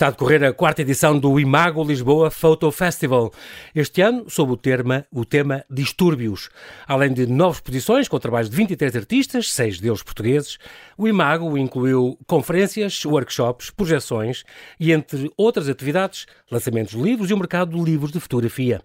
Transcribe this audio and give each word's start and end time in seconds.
Está 0.00 0.08
a 0.08 0.12
decorrer 0.12 0.42
a 0.44 0.50
quarta 0.50 0.80
edição 0.80 1.18
do 1.18 1.38
Imago 1.38 1.84
Lisboa 1.84 2.30
Photo 2.30 2.72
Festival. 2.72 3.30
Este 3.74 4.00
ano, 4.00 4.30
sob 4.30 4.52
o 4.52 4.56
tema, 4.56 5.04
o 5.12 5.26
tema 5.26 5.62
Distúrbios. 5.68 6.48
Além 6.88 7.12
de 7.12 7.26
nove 7.26 7.56
exposições 7.56 8.08
com 8.08 8.18
trabalhos 8.18 8.48
de 8.48 8.56
23 8.56 8.96
artistas, 8.96 9.52
seis 9.52 9.78
deles 9.78 10.02
portugueses, 10.02 10.56
o 11.00 11.08
Imago 11.08 11.56
incluiu 11.56 12.18
conferências, 12.26 13.06
workshops, 13.06 13.70
projeções 13.70 14.44
e, 14.78 14.92
entre 14.92 15.32
outras 15.34 15.66
atividades, 15.66 16.26
lançamentos 16.50 16.92
de 16.92 17.02
livros 17.02 17.30
e 17.30 17.32
o 17.32 17.38
mercado 17.38 17.74
de 17.74 17.82
livros 17.82 18.12
de 18.12 18.20
fotografia. 18.20 18.82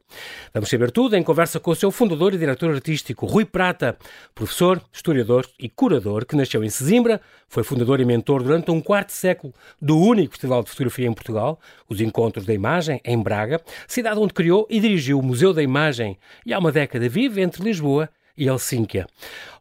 Vamos 0.53 0.69
saber 0.69 0.91
tudo 0.91 1.17
em 1.17 1.23
conversa 1.23 1.59
com 1.59 1.71
o 1.71 1.75
seu 1.75 1.91
fundador 1.91 2.33
e 2.33 2.37
diretor 2.37 2.73
artístico, 2.73 3.25
Rui 3.25 3.43
Prata, 3.43 3.97
professor, 4.33 4.81
historiador 4.93 5.45
e 5.59 5.67
curador 5.67 6.25
que 6.25 6.37
nasceu 6.37 6.63
em 6.63 6.69
Sesimbra, 6.69 7.19
foi 7.49 7.63
fundador 7.63 7.99
e 7.99 8.05
mentor 8.05 8.41
durante 8.41 8.71
um 8.71 8.79
quarto 8.79 9.11
século 9.11 9.53
do 9.81 9.99
único 9.99 10.31
festival 10.31 10.63
de 10.63 10.69
fotografia 10.69 11.07
em 11.07 11.13
Portugal, 11.13 11.59
os 11.89 11.99
Encontros 11.99 12.45
da 12.45 12.53
Imagem, 12.53 13.01
em 13.03 13.21
Braga, 13.21 13.59
cidade 13.89 14.17
onde 14.21 14.33
criou 14.33 14.65
e 14.69 14.79
dirigiu 14.79 15.19
o 15.19 15.23
Museu 15.23 15.51
da 15.51 15.61
Imagem 15.61 16.17
e 16.45 16.53
há 16.53 16.59
uma 16.59 16.71
década 16.71 17.09
vive 17.09 17.41
entre 17.41 17.61
Lisboa 17.61 18.09
e 18.37 18.47
Helsínquia. 18.47 19.07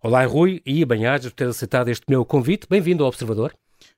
Olá, 0.03 0.25
Rui, 0.25 0.61
e 0.67 0.85
bem-ajas 0.85 1.27
por 1.27 1.37
ter 1.37 1.49
aceitado 1.49 1.89
este 1.89 2.05
meu 2.09 2.25
convite. 2.25 2.67
Bem-vindo 2.69 3.03
ao 3.03 3.09
Observador. 3.09 3.53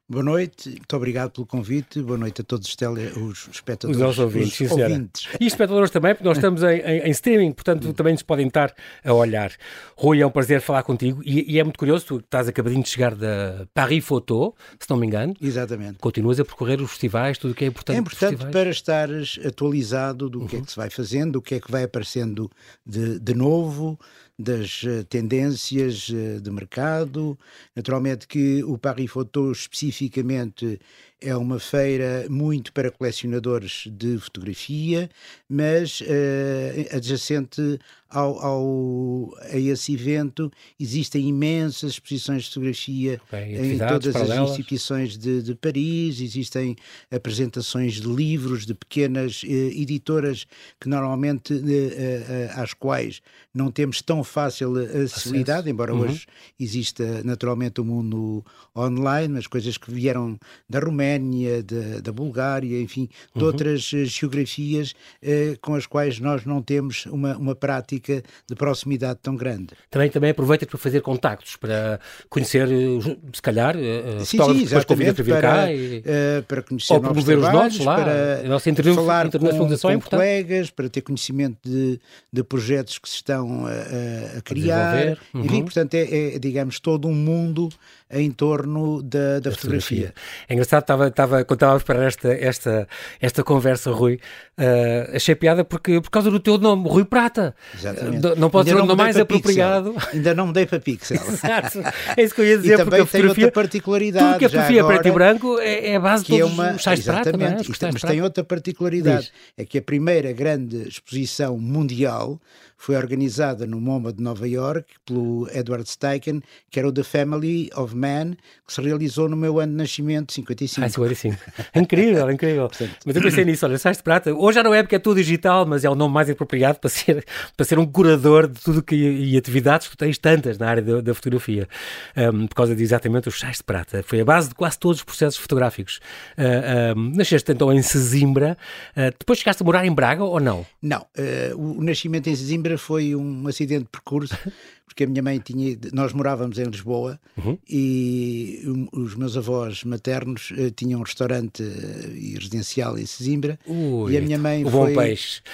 Boa 0.09 0.23
noite, 0.23 0.69
muito 0.69 0.97
obrigado 0.97 1.33
pelo 1.33 1.45
convite. 1.45 2.01
Boa 2.01 2.17
noite 2.17 2.41
a 2.41 2.45
todos 2.45 2.69
os, 2.69 2.77
tele, 2.77 3.09
os 3.19 3.49
espectadores. 3.51 3.97
Os 3.97 4.01
nossos 4.01 4.21
ouvintes, 4.21 4.61
os 4.61 4.69
sim, 4.69 4.83
ouvintes. 4.83 5.29
E 5.41 5.47
espectadores 5.47 5.91
também, 5.91 6.15
porque 6.15 6.29
nós 6.29 6.39
estamos 6.39 6.63
em, 6.63 6.79
em, 6.79 7.01
em, 7.01 7.11
streaming, 7.11 7.51
portanto 7.51 7.93
também 7.93 8.13
nos 8.13 8.23
podem 8.23 8.47
estar 8.47 8.73
a 9.05 9.13
olhar. 9.13 9.51
Rui, 9.97 10.21
é 10.21 10.27
um 10.27 10.31
prazer 10.31 10.61
falar 10.61 10.85
contigo 10.85 11.21
e, 11.25 11.55
e, 11.55 11.59
é 11.59 11.65
muito 11.65 11.77
curioso, 11.77 12.07
tu 12.07 12.17
estás 12.19 12.47
acabadinho 12.47 12.85
de 12.85 12.89
chegar 12.89 13.17
da 13.17 13.67
Paris 13.75 14.05
Photo, 14.05 14.55
se 14.79 14.89
não 14.89 14.97
me 14.97 15.09
engano. 15.09 15.35
Exatamente. 15.41 15.99
Continuas 15.99 16.39
a 16.39 16.45
percorrer 16.45 16.81
os 16.81 16.91
festivais, 16.91 17.37
tudo 17.37 17.51
o 17.51 17.55
que 17.55 17.65
é 17.65 17.67
importante. 17.67 17.97
É 17.97 17.99
importante 17.99 18.47
para 18.53 18.71
estares 18.71 19.41
atualizado 19.45 20.31
do 20.31 20.43
uhum. 20.43 20.47
que 20.47 20.57
é 20.57 20.61
que 20.61 20.71
se 20.71 20.77
vai 20.77 20.89
fazendo, 20.89 21.33
do 21.33 21.43
que 21.43 21.57
é 21.57 21.61
que 21.61 21.69
vai 21.69 21.83
aparecendo 21.83 22.49
de, 22.87 23.19
de 23.19 23.35
novo 23.35 23.99
das 24.39 24.83
eh, 24.85 25.03
tendências 25.05 26.11
eh, 26.13 26.41
de 26.41 26.51
mercado. 26.51 27.39
Naturalmente 27.75 28.27
que 28.27 28.63
o 28.65 28.77
Paris 28.77 29.11
Photo 29.11 29.51
especificamente 29.51 30.79
é 31.21 31.35
uma 31.35 31.59
feira 31.59 32.27
muito 32.29 32.73
para 32.73 32.91
colecionadores 32.91 33.85
de 33.91 34.19
fotografia, 34.19 35.09
mas 35.49 36.01
uh, 36.03 36.95
adjacente 36.95 37.79
ao, 38.09 38.39
ao, 38.39 39.35
a 39.41 39.59
esse 39.59 39.95
evento 39.95 40.51
existem 40.79 41.29
imensas 41.29 41.93
exposições 41.93 42.45
de 42.45 42.49
fotografia 42.51 43.21
okay, 43.27 43.75
em 43.75 43.79
todas 43.79 44.13
paralelas. 44.13 44.39
as 44.39 44.51
instituições 44.51 45.19
de, 45.19 45.43
de, 45.43 45.55
Paris, 45.55 46.21
existem 46.21 46.77
apresentações 47.11 47.95
de 47.95 48.07
livros 48.07 48.67
de 48.67 48.75
pequenas 48.75 49.43
uh, 49.43 49.47
editoras 49.47 50.47
que 50.79 50.89
normalmente 50.89 51.55
uh, 51.55 52.61
às 52.61 52.75
quais 52.75 53.23
não 53.55 53.71
temos 53.71 54.03
tão 54.03 54.23
fácil 54.23 54.77
acessibilidade, 54.77 55.71
embora 55.71 55.95
uhum. 55.95 56.03
hoje 56.03 56.27
exista 56.61 57.23
naturalmente 57.25 57.81
o 57.81 57.85
um 57.85 57.87
mundo 57.87 58.45
online, 58.77 59.39
as 59.39 59.47
coisas 59.47 59.79
que 59.79 59.91
vieram 59.91 60.39
da 60.69 60.79
Roménia 60.79 61.06
Roménia, 61.07 61.63
da, 61.63 62.01
da 62.01 62.13
Bulgária, 62.13 62.81
enfim, 62.81 63.09
de 63.35 63.41
uhum. 63.41 63.47
outras 63.47 63.91
eh, 63.95 64.05
geografias 64.05 64.95
eh, 65.23 65.57
com 65.61 65.75
as 65.75 65.87
quais 65.87 66.19
nós 66.19 66.45
não 66.45 66.61
temos 66.61 67.07
uma, 67.07 67.37
uma 67.37 67.55
prática 67.55 68.23
de 68.49 68.55
proximidade 68.55 69.21
tão 69.23 69.37
grande. 69.37 69.69
Também, 69.91 70.11
também 70.11 70.31
aproveita 70.31 70.67
para 70.67 70.79
fazer 70.79 71.01
contactos, 71.01 71.57
para 71.57 72.01
conhecer, 72.29 72.69
eh, 72.69 73.17
se 73.33 73.43
calhar, 73.43 73.77
uh, 73.77 74.25
sim, 74.25 74.39
sim, 74.43 74.63
exatamente, 74.63 75.23
para, 75.23 75.41
cá 75.41 75.73
e, 75.73 75.99
uh, 75.99 76.43
para 76.47 76.63
conhecer 76.63 76.93
ou 76.93 77.01
novos 77.01 77.25
promover 77.25 77.39
os 77.39 77.53
nossos 77.53 77.85
lá, 77.85 77.97
para 77.97 78.41
a 78.45 78.49
nossa 78.49 78.73
falar 78.95 79.27
internacionalização 79.27 79.93
com, 79.93 80.01
com 80.01 80.07
é 80.07 80.11
colegas, 80.11 80.71
para 80.71 80.89
ter 80.89 81.03
conhecimento 81.03 81.59
de, 81.65 82.01
de 82.33 82.43
projetos 82.43 82.99
que 82.99 83.09
se 83.09 83.17
estão 83.17 83.67
a, 83.67 84.39
a 84.39 84.43
criar. 84.43 85.19
Uhum. 85.33 85.45
Enfim, 85.45 85.63
portanto, 85.63 85.95
é, 85.95 86.35
é, 86.35 86.39
digamos, 86.39 86.81
todo 86.81 87.07
um 87.09 87.15
mundo 87.15 87.69
em 88.11 88.31
torno 88.31 89.03
da, 89.03 89.41
da 89.41 89.51
fotografia. 89.51 90.13
fotografia. 90.13 90.15
É 90.49 90.55
engraçado, 90.55 90.83
estava, 90.83 91.09
estava, 91.09 91.45
quando 91.45 91.57
estava 91.59 91.75
a 91.75 91.77
esperar 91.77 92.07
esta, 92.07 92.33
esta, 92.33 92.89
esta 93.21 93.43
conversa, 93.43 93.91
Rui, 93.91 94.21
uh, 94.59 95.17
achei 95.17 95.35
piada 95.35 95.65
porque, 95.65 96.01
por 96.01 96.11
causa 96.11 96.31
do 96.31 96.39
teu 96.39 96.57
nome, 96.57 96.89
Rui 96.89 97.05
Prata. 97.05 97.55
Exatamente. 97.75 98.27
Uh, 98.27 98.37
não 98.37 98.49
pode 98.49 98.71
Ainda 98.71 98.81
ser 98.81 98.85
o 98.85 98.87
nome 98.87 99.03
mais 99.03 99.17
apropriado. 99.17 99.93
Pixel. 99.93 100.11
Ainda 100.15 100.35
não 100.35 100.47
me 100.47 100.53
dei 100.53 100.67
para 100.67 100.79
pixel. 100.79 101.17
Exato. 101.27 101.81
É 102.17 102.23
isso 102.23 102.35
que 102.35 102.41
eu 102.41 102.47
ia 102.47 102.59
dizer. 102.59 102.75
E 102.75 102.77
também 102.77 103.05
porque 103.05 103.19
tem 103.19 103.29
outra 103.29 103.53
particularidade. 103.53 104.27
Tudo 104.27 104.39
que 104.39 104.45
a 104.45 104.49
fotografia 104.49 104.81
agora, 104.81 104.95
preto 104.95 105.09
e 105.09 105.15
branco 105.15 105.59
é, 105.59 105.89
é 105.89 105.97
a 105.97 106.01
base 106.01 106.25
de 106.25 106.35
é 106.35 106.39
todos 106.39 106.55
uma, 106.55 106.71
os 106.73 106.77
de 106.77 106.85
prata. 106.85 107.01
Exatamente. 107.01 107.85
É? 107.85 107.93
Mas 107.93 108.03
tem 108.03 108.23
outra 108.23 108.45
particularidade. 108.45 109.23
Diz. 109.23 109.33
É 109.57 109.65
que 109.65 109.79
a 109.79 109.83
primeira 109.83 110.33
grande 110.33 110.89
exposição 110.89 111.59
mundial 111.59 112.41
foi 112.77 112.97
organizada 112.97 113.67
no 113.67 113.81
MoMA 113.81 114.13
de 114.13 114.23
Nova 114.23 114.47
York 114.47 114.87
pelo 115.05 115.49
Edward 115.51 115.89
Steichen, 115.89 116.43
que 116.71 116.79
era 116.79 116.89
o 116.89 116.93
The 116.93 117.03
Family 117.03 117.71
of 117.75 117.95
Man, 117.97 118.35
que 118.67 118.73
se 118.73 118.81
realizou 118.81 119.29
no 119.29 119.37
meu 119.37 119.59
ano 119.59 119.73
de 119.73 119.79
nascimento, 119.79 120.33
55. 120.33 120.85
Ah, 120.85 120.89
55. 120.89 121.37
incrível, 121.75 122.31
incrível. 122.31 122.69
Portanto, 122.69 122.97
mas 123.05 123.17
eu 123.17 123.23
pensei 123.23 123.45
nisso, 123.45 123.65
olha, 123.65 123.79
sais 123.79 123.97
de 123.97 124.03
prata. 124.03 124.33
Hoje 124.35 124.57
já 124.57 124.63
não 124.63 124.75
é 124.75 124.83
porque 124.83 124.97
é 124.97 124.99
tudo 124.99 125.17
digital, 125.17 125.67
mas 125.67 125.85
é 125.85 125.91
o 125.91 125.95
nome 125.95 126.13
mais 126.13 126.29
apropriado 126.29 126.79
para 126.79 126.91
ser, 126.91 127.25
para 127.57 127.67
ser 127.67 127.79
um 127.79 127.87
curador 127.87 128.49
de 128.49 128.61
tudo 128.61 128.83
que 128.83 128.95
e 128.95 129.37
atividades 129.37 129.89
que 129.89 129.97
tens 129.97 130.19
tantas 130.19 130.59
na 130.59 130.69
área 130.69 130.83
da, 130.83 131.01
da 131.01 131.15
fotografia, 131.15 131.69
um, 132.17 132.47
por 132.47 132.55
causa 132.55 132.75
de 132.75 132.83
exatamente 132.83 133.29
os 133.29 133.39
sais 133.39 133.59
de 133.59 133.65
prata. 133.65 134.03
Foi 134.03 134.21
a 134.21 134.25
base 134.25 134.49
de 134.49 134.55
quase 134.55 134.79
todos 134.79 134.99
os 134.99 135.05
processos 135.05 135.39
fotográficos. 135.39 136.01
Uh, 136.37 136.99
um, 136.99 137.11
nasceste 137.17 137.53
então 137.53 137.73
em 137.73 137.83
Sesimbra, 137.83 138.57
uh, 138.97 139.15
depois 139.19 139.39
chegaste 139.39 139.63
a 139.63 139.67
morar 139.67 139.85
em 139.85 139.93
Braga 139.93 140.25
ou 140.25 140.41
não? 140.41 140.67
Não, 140.83 141.01
uh, 141.01 141.79
o 141.79 141.83
nascimento 141.83 142.29
em 142.29 142.35
Sesimbra 142.35 142.66
Coimbra 142.67 142.79
foi 142.79 143.15
um 143.15 143.47
acidente 143.47 143.85
de 143.85 143.91
percurso, 143.91 144.37
porque 144.85 145.05
a 145.05 145.07
minha 145.07 145.23
mãe 145.23 145.39
tinha. 145.39 145.77
Nós 145.93 146.13
morávamos 146.13 146.59
em 146.59 146.65
Lisboa 146.65 147.19
uhum. 147.37 147.57
e 147.69 148.63
os 148.93 149.15
meus 149.15 149.37
avós 149.37 149.85
maternos 149.85 150.51
uh, 150.51 150.71
tinham 150.73 151.01
um 151.01 151.03
restaurante 151.03 151.63
uh, 151.63 152.15
e 152.15 152.35
residencial 152.35 152.99
em 152.99 153.07
Sesimbra. 153.07 153.59
Ui, 153.67 154.13
e 154.13 154.19
a 154.19 154.21
minha 154.21 154.39
mãe 154.39 154.65
foi 154.69 154.95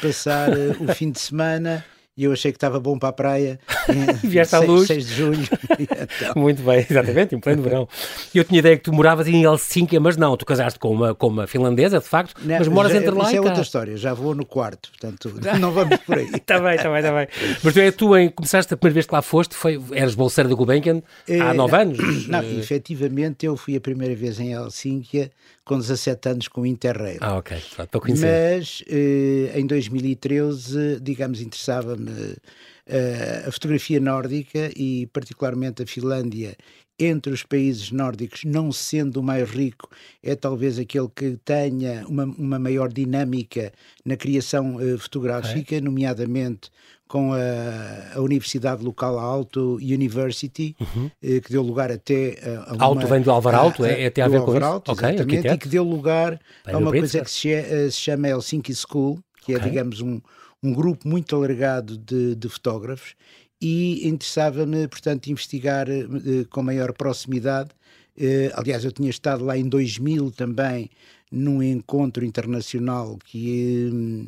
passar 0.01 0.51
uh, 0.51 0.83
o 0.83 0.89
fim 0.95 1.11
de 1.11 1.21
semana 1.21 1.85
e 2.17 2.25
eu 2.25 2.33
achei 2.33 2.53
que 2.53 2.57
estava 2.57 2.79
bom 2.79 2.99
para 2.99 3.09
a 3.09 3.13
praia. 3.13 3.59
Vieste 4.23 4.55
à 4.55 4.61
luz. 4.61 4.87
6 4.87 5.07
de 5.07 5.15
julho. 5.15 5.49
então... 5.79 6.35
Muito 6.37 6.63
bem, 6.63 6.87
exatamente, 6.89 7.35
em 7.35 7.41
pleno 7.41 7.63
verão. 7.63 7.89
E 8.35 8.39
eu 8.39 8.45
tinha 8.45 8.59
ideia 8.59 8.77
que 8.77 8.83
tu 8.83 8.93
moravas 8.93 9.27
em 9.27 9.43
Helsínquia, 9.43 9.99
mas 9.99 10.17
não, 10.17 10.37
tu 10.37 10.45
casaste 10.45 10.79
com 10.79 10.91
uma, 10.91 11.15
com 11.15 11.29
uma 11.29 11.47
finlandesa, 11.47 11.99
de 12.01 12.07
facto, 12.07 12.35
não, 12.45 12.59
mas 12.59 12.69
moras 12.69 12.93
já, 12.93 12.99
entre 12.99 13.11
lá 13.13 13.25
isso 13.25 13.35
e 13.35 13.37
é 13.37 13.41
cá. 13.41 13.47
outra 13.47 13.63
história, 13.63 13.97
já 13.97 14.13
vou 14.13 14.35
no 14.35 14.45
quarto, 14.45 14.91
portanto 14.91 15.33
não 15.59 15.73
vamos 15.73 15.97
por 15.99 16.19
aí. 16.19 16.29
Está 16.35 16.61
bem, 16.61 16.75
está 16.75 16.91
bem, 16.91 16.99
está 16.99 17.13
bem. 17.13 17.29
Mas 17.63 17.73
tu, 17.73 17.81
é, 17.81 17.91
tu 17.91 18.17
em, 18.17 18.29
começaste 18.29 18.75
a 18.75 18.77
primeira 18.77 18.95
vez 18.95 19.07
que 19.07 19.15
lá 19.15 19.23
foste, 19.23 19.55
foi, 19.55 19.81
eras 19.93 20.15
bolseiro 20.15 20.51
da 20.51 20.55
Gulbenkian 20.55 21.03
há 21.29 21.33
é, 21.33 21.53
nove 21.55 21.77
anos? 21.77 22.29
Não, 22.29 22.41
uh... 22.41 22.59
efetivamente 22.59 23.47
eu 23.47 23.57
fui 23.57 23.77
a 23.77 23.81
primeira 23.81 24.15
vez 24.15 24.39
em 24.39 24.53
Helsínquia 24.53 25.31
com 25.65 25.79
17 25.79 26.29
anos 26.29 26.49
com 26.49 26.63
o 26.63 26.67
Interrail. 26.67 27.19
Ah, 27.21 27.37
ok, 27.37 27.57
estou 27.57 27.85
a 27.85 28.01
conhecer. 28.01 28.59
Mas 28.59 28.83
eh, 28.89 29.53
em 29.55 29.67
2013, 29.67 30.99
digamos, 31.01 31.41
interessava-me 31.41 32.02
uh, 32.11 33.49
a 33.49 33.53
fotografia 33.53 34.01
nórdica 34.01 34.71
e 34.77 35.07
particularmente 35.13 35.83
a 35.83 35.87
Finlândia 35.87 36.57
entre 36.99 37.33
os 37.33 37.43
países 37.43 37.91
nórdicos, 37.91 38.43
não 38.45 38.71
sendo 38.71 39.21
o 39.21 39.23
mais 39.23 39.49
rico, 39.51 39.89
é 40.23 40.37
talvez 40.37 40.79
aquele 40.79 41.09
que 41.09 41.39
tenha 41.45 42.07
uma, 42.07 42.25
uma 42.25 42.59
maior 42.59 42.93
dinâmica 42.93 43.73
na 44.05 44.17
criação 44.17 44.77
uh, 44.77 44.99
fotográfica, 44.99 45.77
é. 45.77 45.81
nomeadamente 45.81 46.71
com 47.13 47.35
a, 47.35 48.17
a, 48.17 48.23
Universidade 48.23 48.83
Local 48.83 49.19
Alto 49.19 49.75
University, 49.75 50.75
uhum. 50.81 51.11
eh, 51.23 51.41
que 51.41 51.53
deu 51.53 51.61
lugar 51.61 51.93
até 51.93 52.39
a, 52.67 52.73
uma, 52.73 52.85
Alto 52.85 53.07
vem 53.07 53.21
do 53.21 53.31
Alvar 53.31 53.55
Alto, 53.55 53.85
é, 53.85 54.05
é 54.05 54.11
tem 54.11 54.25
a 54.25 54.29
ver 54.29 54.41
com 54.41 54.57
Alto, 54.65 54.93
isso? 54.93 54.99
Okay, 54.99 55.17
exatamente, 55.17 55.49
e 55.49 55.59
que 55.59 55.69
deu 55.69 55.85
lugar 55.85 56.41
Bem, 56.65 56.75
a 56.75 56.79
uma 56.79 56.91
coisa 56.91 57.21
que 57.21 57.31
se, 57.31 57.91
se, 57.91 58.01
chama 58.01 58.29
Helsinki 58.29 58.73
School, 58.75 59.23
que 59.45 59.53
é, 59.53 59.57
okay. 59.57 59.69
é, 59.69 59.71
digamos, 59.71 60.01
um, 60.01 60.23
um 60.63 60.73
grupo 60.73 61.09
muito 61.09 61.35
alargado 61.35 61.99
de, 61.99 62.35
de 62.35 62.49
fotógrafos 62.49 63.15
e 63.61 64.07
interessava-me, 64.09 64.89
portanto, 64.89 65.29
investigar 65.29 65.89
uh, 65.89 66.49
com 66.51 66.63
maior 66.63 66.93
proximidade. 66.93 67.71
Uh, 68.17 68.51
aliás, 68.55 68.85
eu 68.85 68.93
tinha 68.93 69.11
estado 69.11 69.45
lá 69.45 69.57
em 69.57 69.69
2000 69.69 70.31
também 70.33 70.91
num 71.31 71.63
encontro 71.63 72.25
internacional 72.25 73.19
que, 73.25 73.91
um, 73.93 74.27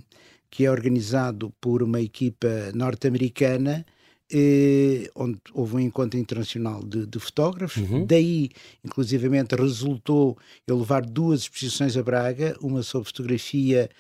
que 0.51 0.65
é 0.65 0.71
organizado 0.71 1.53
por 1.61 1.83
uma 1.83 2.01
equipa 2.01 2.49
norte-americana 2.75 3.85
eh, 4.33 5.11
onde 5.15 5.39
houve 5.53 5.77
um 5.77 5.81
encontro 5.81 6.19
internacional 6.19 6.83
de, 6.83 7.07
de 7.07 7.19
fotógrafos. 7.21 7.83
Uhum. 7.83 8.07
Daí, 8.07 8.51
inclusivamente, 8.83 9.55
resultou 9.55 10.37
eu 10.67 10.79
levar 10.79 11.05
duas 11.05 11.43
exposições 11.43 11.97
a 11.97 12.03
Braga, 12.03 12.57
uma 12.61 12.83
sobre 12.83 13.09
fotografia 13.09 13.91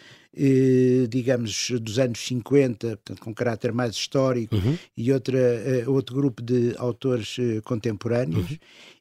digamos, 1.09 1.71
dos 1.81 1.99
anos 1.99 2.19
50, 2.27 2.89
portanto, 2.89 3.21
com 3.21 3.33
caráter 3.33 3.73
mais 3.73 3.95
histórico, 3.95 4.57
uhum. 4.57 4.77
e 4.97 5.13
outra, 5.13 5.39
eh, 5.39 5.85
outro 5.87 6.17
grupo 6.17 6.43
de 6.43 6.75
autores 6.77 7.37
eh, 7.39 7.61
contemporâneos. 7.63 8.51
Uhum. 8.51 8.57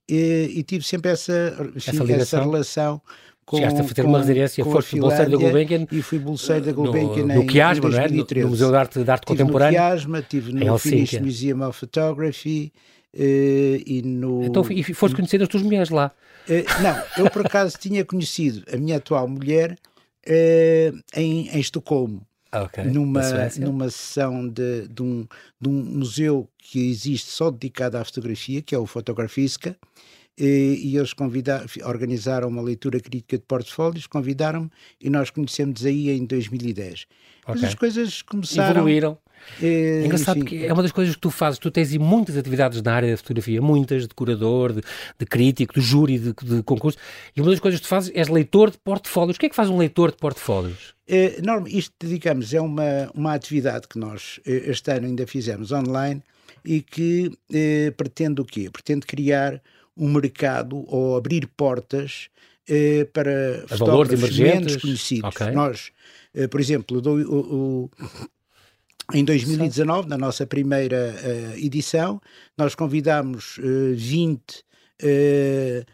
E, 0.07 0.51
e, 0.55 0.63
tive 0.63 0.83
sempre 0.83 1.11
essa, 1.11 1.71
essa, 1.75 2.13
essa, 2.13 2.39
relação 2.39 3.01
com, 3.45 3.57
Chegaste 3.57 3.81
a 3.81 3.83
fazer 3.83 4.01
com, 4.03 4.09
uma 4.09 4.19
residência, 4.19 4.63
foste 4.63 4.99
bolseiro 4.99 5.31
da 5.31 5.37
Gulbenkian. 5.37 5.87
E 5.91 6.01
fui 6.01 6.19
bolseiro 6.19 6.65
da 6.65 6.71
Gulbenkian 6.71 7.25
no, 7.25 7.43
no 7.43 7.51
Chiasma, 7.51 7.89
não 7.89 7.99
é? 7.99 8.07
No, 8.09 8.27
no, 8.35 8.49
Museu 8.49 8.69
de 8.69 8.77
Arte, 8.77 9.03
de 9.03 9.09
Arte 9.09 9.25
tive 9.25 9.39
Contemporânea. 9.39 9.79
no 9.79 9.87
Chiasma, 9.87 10.19
estive 10.19 10.53
no 10.53 10.77
Finnish 10.77 11.19
Museum 11.19 11.67
of 11.67 11.79
Photography 11.79 12.71
uh, 13.13 13.19
e 13.19 14.01
no... 14.03 14.43
Então, 14.43 14.63
e 14.69 14.83
foste 14.93 15.15
conhecer 15.15 15.41
as 15.41 15.47
tuas 15.47 15.63
mulheres 15.63 15.89
lá? 15.89 16.11
Uh, 16.47 16.83
não, 16.83 17.23
eu 17.23 17.31
por 17.31 17.45
acaso 17.45 17.77
tinha 17.79 18.03
conhecido 18.05 18.63
a 18.71 18.77
minha 18.77 18.97
atual 18.97 19.27
mulher 19.27 19.77
em, 21.15 21.49
em 21.49 21.59
Estocolmo. 21.59 22.25
Okay. 22.65 22.83
Numa, 22.83 23.21
numa 23.59 23.89
sessão 23.89 24.47
de, 24.47 24.87
de, 24.87 25.01
um, 25.01 25.27
de 25.59 25.69
um 25.69 25.71
museu 25.71 26.47
que 26.59 26.87
existe 26.87 27.31
só 27.31 27.49
dedicado 27.49 27.97
à 27.97 28.05
fotografia, 28.05 28.61
que 28.61 28.75
é 28.75 28.77
o 28.77 28.85
Fotografiska, 28.85 29.75
e, 30.37 30.79
e 30.83 30.97
eles 30.97 31.13
convidaram, 31.13 31.65
organizaram 31.85 32.47
uma 32.47 32.61
leitura 32.61 32.99
crítica 32.99 33.37
de 33.37 33.43
portfólios, 33.43 34.05
convidaram-me 34.05 34.69
e 35.01 35.09
nós 35.09 35.31
conhecemos 35.31 35.83
aí 35.83 36.11
em 36.11 36.25
2010. 36.25 37.05
Okay. 37.43 37.55
Mas 37.55 37.63
as 37.63 37.75
coisas 37.75 38.21
começaram. 38.21 38.77
Evoluíram. 38.77 39.17
É, 39.61 40.05
engraçado 40.05 40.37
enfim, 40.37 40.45
porque 40.45 40.65
é 40.65 40.73
uma 40.73 40.81
das 40.81 40.91
coisas 40.91 41.15
que 41.15 41.21
tu 41.21 41.29
fazes, 41.29 41.59
tu 41.59 41.69
tens 41.71 41.95
muitas 41.97 42.37
atividades 42.37 42.81
na 42.81 42.93
área 42.93 43.11
da 43.11 43.17
fotografia, 43.17 43.61
muitas, 43.61 44.07
de 44.07 44.13
curador, 44.13 44.73
de, 44.73 44.81
de 45.19 45.25
crítico, 45.25 45.73
de 45.73 45.81
júri, 45.81 46.19
de, 46.19 46.33
de, 46.33 46.63
concurso, 46.63 46.97
e 47.35 47.41
uma 47.41 47.51
das 47.51 47.59
coisas 47.59 47.79
que 47.79 47.85
tu 47.85 47.89
fazes 47.89 48.11
és 48.15 48.27
leitor 48.27 48.71
de 48.71 48.77
portfólios. 48.77 49.35
O 49.35 49.39
que 49.39 49.45
é 49.45 49.49
que 49.49 49.55
faz 49.55 49.69
um 49.69 49.77
leitor 49.77 50.11
de 50.11 50.17
portfólios? 50.17 50.93
É, 51.07 51.41
Norma, 51.41 51.67
isto, 51.69 51.93
digamos, 52.01 52.53
é 52.53 52.61
uma, 52.61 53.11
uma 53.13 53.33
atividade 53.33 53.87
que 53.87 53.99
nós 53.99 54.39
eh, 54.45 54.63
este 54.67 54.91
ano 54.91 55.07
ainda 55.07 55.27
fizemos 55.27 55.71
online 55.71 56.23
e 56.63 56.81
que 56.81 57.31
eh, 57.53 57.91
pretende 57.95 58.41
o 58.41 58.45
quê? 58.45 58.69
Pretende 58.71 59.05
criar 59.05 59.61
um 59.95 60.11
mercado 60.11 60.83
ou 60.87 61.17
abrir 61.17 61.47
portas 61.47 62.29
eh, 62.67 63.05
para 63.11 63.65
a 63.69 63.77
fotógrafos 63.77 64.39
menos 64.39 64.77
conhecidos. 64.77 65.35
Okay. 65.35 65.51
Nós, 65.51 65.91
eh, 66.33 66.47
por 66.47 66.59
exemplo, 66.59 67.01
do, 67.01 67.11
o, 67.11 67.39
o, 67.39 67.91
em 69.13 69.23
2019, 69.23 70.09
na 70.09 70.17
nossa 70.17 70.45
primeira 70.45 71.15
uh, 71.15 71.57
edição, 71.57 72.21
nós 72.57 72.75
convidámos 72.75 73.57
uh, 73.59 73.95
20 73.95 74.39
uh, 75.01 75.85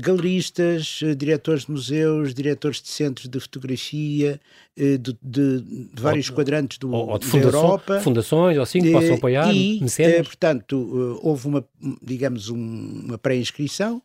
galeristas, 0.00 1.00
eh, 1.02 1.14
diretores 1.14 1.64
de 1.64 1.70
museus, 1.70 2.34
diretores 2.34 2.82
de 2.82 2.88
centros 2.88 3.28
de 3.28 3.40
fotografia, 3.40 4.40
eh, 4.76 4.98
de, 4.98 5.16
de, 5.22 5.60
de 5.60 6.02
vários 6.02 6.28
ou, 6.28 6.36
quadrantes 6.36 6.78
do, 6.78 6.92
ou, 6.92 7.18
de 7.18 7.30
da 7.30 7.38
Europa. 7.38 8.00
Fundações 8.00 8.56
ou 8.56 8.62
assim 8.62 8.82
que 8.82 8.92
possam 8.92 9.14
apoiar, 9.14 9.54
e, 9.54 9.80
portanto, 10.22 11.18
houve 11.22 11.46
uma, 11.46 11.64
digamos, 12.02 12.48
uma 12.48 13.16
pré-inscrição, 13.16 14.02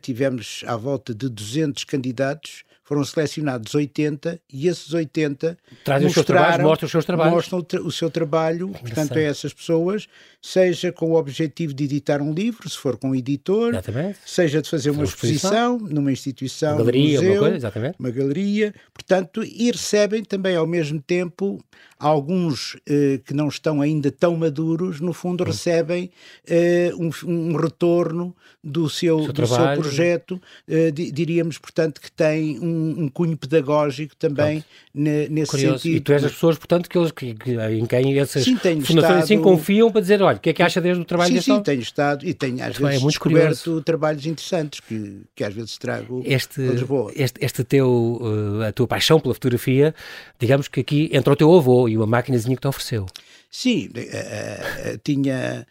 tivemos 0.00 0.62
à 0.66 0.76
volta 0.76 1.14
de 1.14 1.28
200 1.28 1.84
candidatos, 1.84 2.64
foram 2.90 3.04
selecionados 3.04 3.72
80 3.72 4.40
e 4.52 4.66
esses 4.66 4.92
80 4.92 5.56
trazem 5.84 6.08
os 6.08 6.12
seus 6.12 6.26
trabalhos, 6.26 6.64
mostram 6.64 6.86
os 6.86 6.90
seus 6.90 7.04
trabalhos. 7.04 7.32
Mostram 7.32 7.66
o 7.84 7.92
seu 7.92 8.10
trabalho, 8.10 8.68
portanto, 8.70 9.16
a 9.16 9.20
essas 9.20 9.52
pessoas, 9.52 10.08
seja 10.42 10.90
com 10.90 11.12
o 11.12 11.14
objetivo 11.14 11.72
de 11.72 11.84
editar 11.84 12.20
um 12.20 12.32
livro, 12.32 12.68
se 12.68 12.76
for 12.76 12.96
com 12.96 13.10
um 13.10 13.14
editor, 13.14 13.68
exatamente. 13.74 14.18
seja 14.26 14.60
de 14.60 14.68
fazer 14.68 14.90
uma 14.90 15.04
exposição, 15.04 15.76
exposição 15.76 15.94
numa 15.94 16.10
instituição, 16.10 16.70
uma 16.72 16.78
galeria, 16.78 17.20
museu, 17.20 17.32
uma, 17.32 17.50
coisa, 17.50 17.94
uma 17.96 18.10
galeria, 18.10 18.74
portanto, 18.92 19.44
e 19.44 19.70
recebem 19.70 20.24
também 20.24 20.56
ao 20.56 20.66
mesmo 20.66 21.00
tempo 21.00 21.64
alguns 22.00 22.76
eh, 22.88 23.20
que 23.24 23.34
não 23.34 23.48
estão 23.48 23.82
ainda 23.82 24.10
tão 24.10 24.34
maduros, 24.34 25.00
no 25.00 25.12
fundo, 25.12 25.44
recebem 25.44 26.10
eh, 26.48 26.90
um, 26.96 27.10
um, 27.26 27.56
retorno 27.56 28.34
do 28.64 28.88
seu, 28.88 29.24
seu, 29.24 29.32
do 29.32 29.46
seu 29.46 29.74
projeto, 29.76 30.40
eh, 30.66 30.90
diríamos, 30.90 31.58
portanto, 31.58 32.00
que 32.00 32.10
tem 32.10 32.58
um, 32.58 33.04
um 33.04 33.08
cunho 33.08 33.36
pedagógico 33.36 34.16
também 34.16 34.64
ne, 34.94 35.28
nesse 35.28 35.50
Curioso. 35.50 35.78
sentido. 35.78 35.96
E 35.96 36.00
tu 36.00 36.12
és 36.12 36.24
as 36.24 36.32
pessoas, 36.32 36.56
portanto, 36.56 36.88
que 36.88 36.96
eles, 36.96 37.12
que, 37.12 37.34
que, 37.34 37.52
em 37.52 37.84
quem 37.84 38.18
essas 38.18 38.44
sim, 38.44 38.56
fundações 38.56 38.88
estado... 38.88 39.18
assim 39.18 39.40
confiam 39.40 39.90
para 39.92 40.00
dizer, 40.00 40.22
olha, 40.22 40.38
o 40.38 40.40
que 40.40 40.50
é 40.50 40.52
que 40.54 40.62
acha 40.62 40.80
desde 40.80 41.02
o 41.02 41.04
trabalho 41.04 41.28
sim, 41.28 41.34
deste 41.34 41.50
Sim, 41.52 41.62
tenho 41.62 41.80
estado 41.80 42.26
e 42.26 42.32
tenho 42.32 42.64
às 42.64 42.76
vezes 42.76 43.02
é 43.02 43.06
descoberto 43.06 43.58
curioso. 43.64 43.82
trabalhos 43.82 44.26
interessantes 44.26 44.80
que, 44.80 45.22
que 45.34 45.44
às 45.44 45.52
vezes 45.52 45.76
trago 45.76 46.22
este, 46.24 46.62
este, 47.14 47.44
este 47.44 47.64
teu, 47.64 48.18
uh, 48.20 48.62
a 48.68 48.72
tua 48.72 48.86
paixão 48.86 49.20
pela 49.20 49.34
fotografia, 49.34 49.94
digamos 50.38 50.68
que 50.68 50.80
aqui 50.80 51.10
entra 51.12 51.32
o 51.32 51.36
teu 51.36 51.54
avô 51.54 51.89
e 51.90 51.96
uma 51.96 52.06
maquinazinha 52.06 52.56
que 52.56 52.62
te 52.62 52.68
ofereceu. 52.68 53.06
Sim, 53.50 53.88
uh, 53.88 54.98
tinha, 55.02 55.66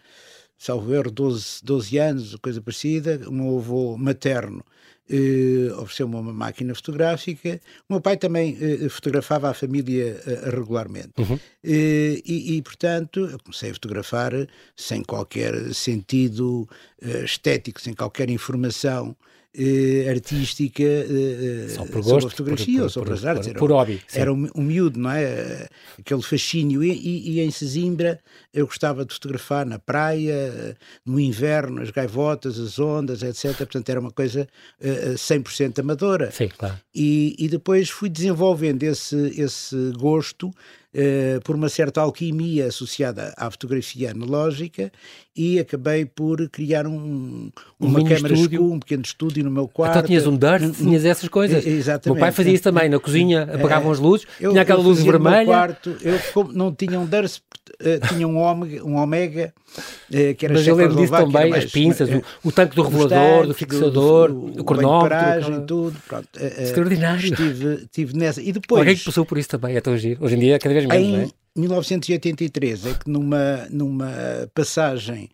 salvo 0.57 0.93
erro, 0.93 1.09
12, 1.09 1.63
12 1.63 1.97
anos, 1.97 2.35
coisa 2.35 2.61
parecida, 2.61 3.21
o 3.27 3.31
meu 3.31 3.57
avô 3.57 3.97
materno 3.97 4.63
Uh, 5.11 5.73
ofereceu-me 5.81 6.15
uma 6.15 6.31
máquina 6.31 6.75
fotográfica. 6.75 7.59
O 7.89 7.93
meu 7.93 8.01
pai 8.01 8.15
também 8.15 8.57
uh, 8.57 8.89
fotografava 8.89 9.49
a 9.49 9.53
família 9.53 10.21
uh, 10.25 10.49
regularmente. 10.55 11.13
Uhum. 11.17 11.39
E, 11.63 12.21
e, 12.57 12.61
portanto, 12.61 13.21
eu 13.21 13.39
comecei 13.39 13.71
a 13.71 13.73
fotografar 13.73 14.31
sem 14.75 15.03
qualquer 15.03 15.73
sentido 15.73 16.69
estético, 17.25 17.81
sem 17.81 17.93
qualquer 17.93 18.29
informação 18.29 19.15
eh, 19.51 20.07
artística 20.07 20.83
eh, 20.83 21.73
gosto, 21.75 22.03
sobre 22.03 22.25
a 22.25 22.29
fotografia 22.29 22.77
por, 22.77 22.83
ou 22.83 22.89
sobre 22.89 23.09
por, 23.09 23.15
as 23.15 23.25
artes. 23.25 23.47
Por, 23.47 23.57
por 23.57 23.71
hobby. 23.71 23.99
Era 24.13 24.31
um, 24.31 24.47
um 24.53 24.61
miúdo, 24.61 24.99
não 24.99 25.09
é? 25.09 25.67
Aquele 25.97 26.21
fascínio. 26.21 26.83
E, 26.83 26.91
e, 26.91 27.31
e, 27.31 27.39
em 27.39 27.49
Sesimbra 27.49 28.19
eu 28.53 28.67
gostava 28.67 29.03
de 29.03 29.11
fotografar 29.11 29.65
na 29.65 29.79
praia, 29.79 30.77
no 31.03 31.19
inverno, 31.19 31.81
as 31.81 31.89
gaivotas, 31.89 32.59
as 32.59 32.77
ondas, 32.77 33.23
etc. 33.23 33.57
Portanto, 33.57 33.89
era 33.89 33.99
uma 33.99 34.11
coisa 34.11 34.47
uh, 34.99 35.13
100% 35.15 35.79
amadora. 35.79 36.31
Sim, 36.31 36.49
claro. 36.49 36.77
E, 36.93 37.35
e 37.37 37.47
depois 37.47 37.89
fui 37.89 38.09
desenvolvendo 38.09 38.83
esse, 38.83 39.33
esse 39.39 39.75
gosto 39.97 40.51
uh, 40.93 41.41
por 41.43 41.55
uma 41.55 41.69
certa 41.69 42.01
alquimia 42.01 42.67
associada 42.67 43.33
à 43.37 43.49
fotografia 43.49 44.11
analógica 44.11 44.91
e 45.35 45.57
acabei 45.57 46.05
por 46.05 46.49
criar 46.49 46.85
um, 46.85 47.49
uma 47.79 47.99
um 47.99 48.03
câmara 48.03 48.33
escura, 48.33 48.61
um 48.61 48.77
pequeno 48.77 49.03
estúdio 49.03 49.43
no 49.43 49.49
meu 49.51 49.69
quarto. 49.69 49.95
Então 49.95 50.07
tinhas 50.07 50.27
um 50.27 50.35
Durst, 50.35 50.65
um, 50.65 50.71
tinhas 50.71 51.05
essas 51.05 51.29
coisas. 51.29 51.65
Exatamente. 51.65 52.09
O 52.09 52.13
meu 52.13 52.19
pai 52.19 52.31
fazia 52.33 52.53
isso 52.53 52.63
também, 52.63 52.89
na 52.89 52.99
cozinha, 52.99 53.43
apagavam 53.43 53.91
as 53.91 53.99
luzes, 53.99 54.27
eu, 54.39 54.51
tinha 54.51 54.61
aquela 54.61 54.81
luz 54.81 55.01
vermelha. 55.01 55.39
No 55.39 55.45
quarto, 55.45 55.97
eu 56.01 56.19
não 56.51 56.73
tinha 56.73 56.99
um 56.99 57.05
Durst, 57.05 57.41
uh, 57.79 58.07
tinha 58.09 58.27
um 58.27 58.37
Omega, 58.37 58.83
um 58.83 58.97
Omega 58.97 59.53
uh, 60.09 60.35
que 60.35 60.45
era 60.45 60.55
Mas 60.55 60.67
eu 60.67 60.75
lembro 60.75 60.97
disso 60.97 61.13
também, 61.13 61.49
mais, 61.51 61.63
as 61.63 61.71
pinças, 61.71 62.09
o, 62.09 62.21
o, 62.43 62.51
tanque 62.51 62.75
do 62.75 62.83
revelador, 62.83 63.47
do 63.47 63.53
fixador, 63.53 64.31
o, 64.31 64.33
o, 64.33 64.59
o 64.59 64.63
cronómetro. 64.65 65.09
Paragem, 65.09 65.65
tudo, 65.65 65.95
pronto. 66.05 66.27
Extraordinário. 66.37 67.23
Estive, 67.23 67.73
estive 67.75 68.17
nessa. 68.17 68.41
E 68.41 68.51
depois... 68.51 68.79
Alguém 68.79 68.95
que 68.97 69.05
passou 69.05 69.25
por 69.25 69.37
isso 69.37 69.47
também, 69.47 69.75
é 69.77 69.79
tão 69.79 69.97
giro. 69.97 70.21
Hoje 70.21 70.35
em 70.35 70.39
dia 70.39 70.55
é 70.55 70.59
cada 70.59 70.73
vez 70.73 70.78
em, 70.85 71.21
é? 71.21 71.29
1983 71.55 72.85
é 72.85 72.93
que 72.93 73.09
numa, 73.09 73.67
numa 73.69 74.11
passagem 74.53 75.29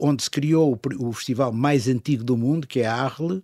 onde 0.00 0.24
se 0.24 0.30
criou 0.30 0.72
o, 1.00 1.08
o 1.08 1.12
festival 1.12 1.52
mais 1.52 1.88
antigo 1.88 2.24
do 2.24 2.36
mundo, 2.36 2.66
que 2.66 2.80
é 2.80 2.86
a 2.86 2.94
Arle, 2.94 3.42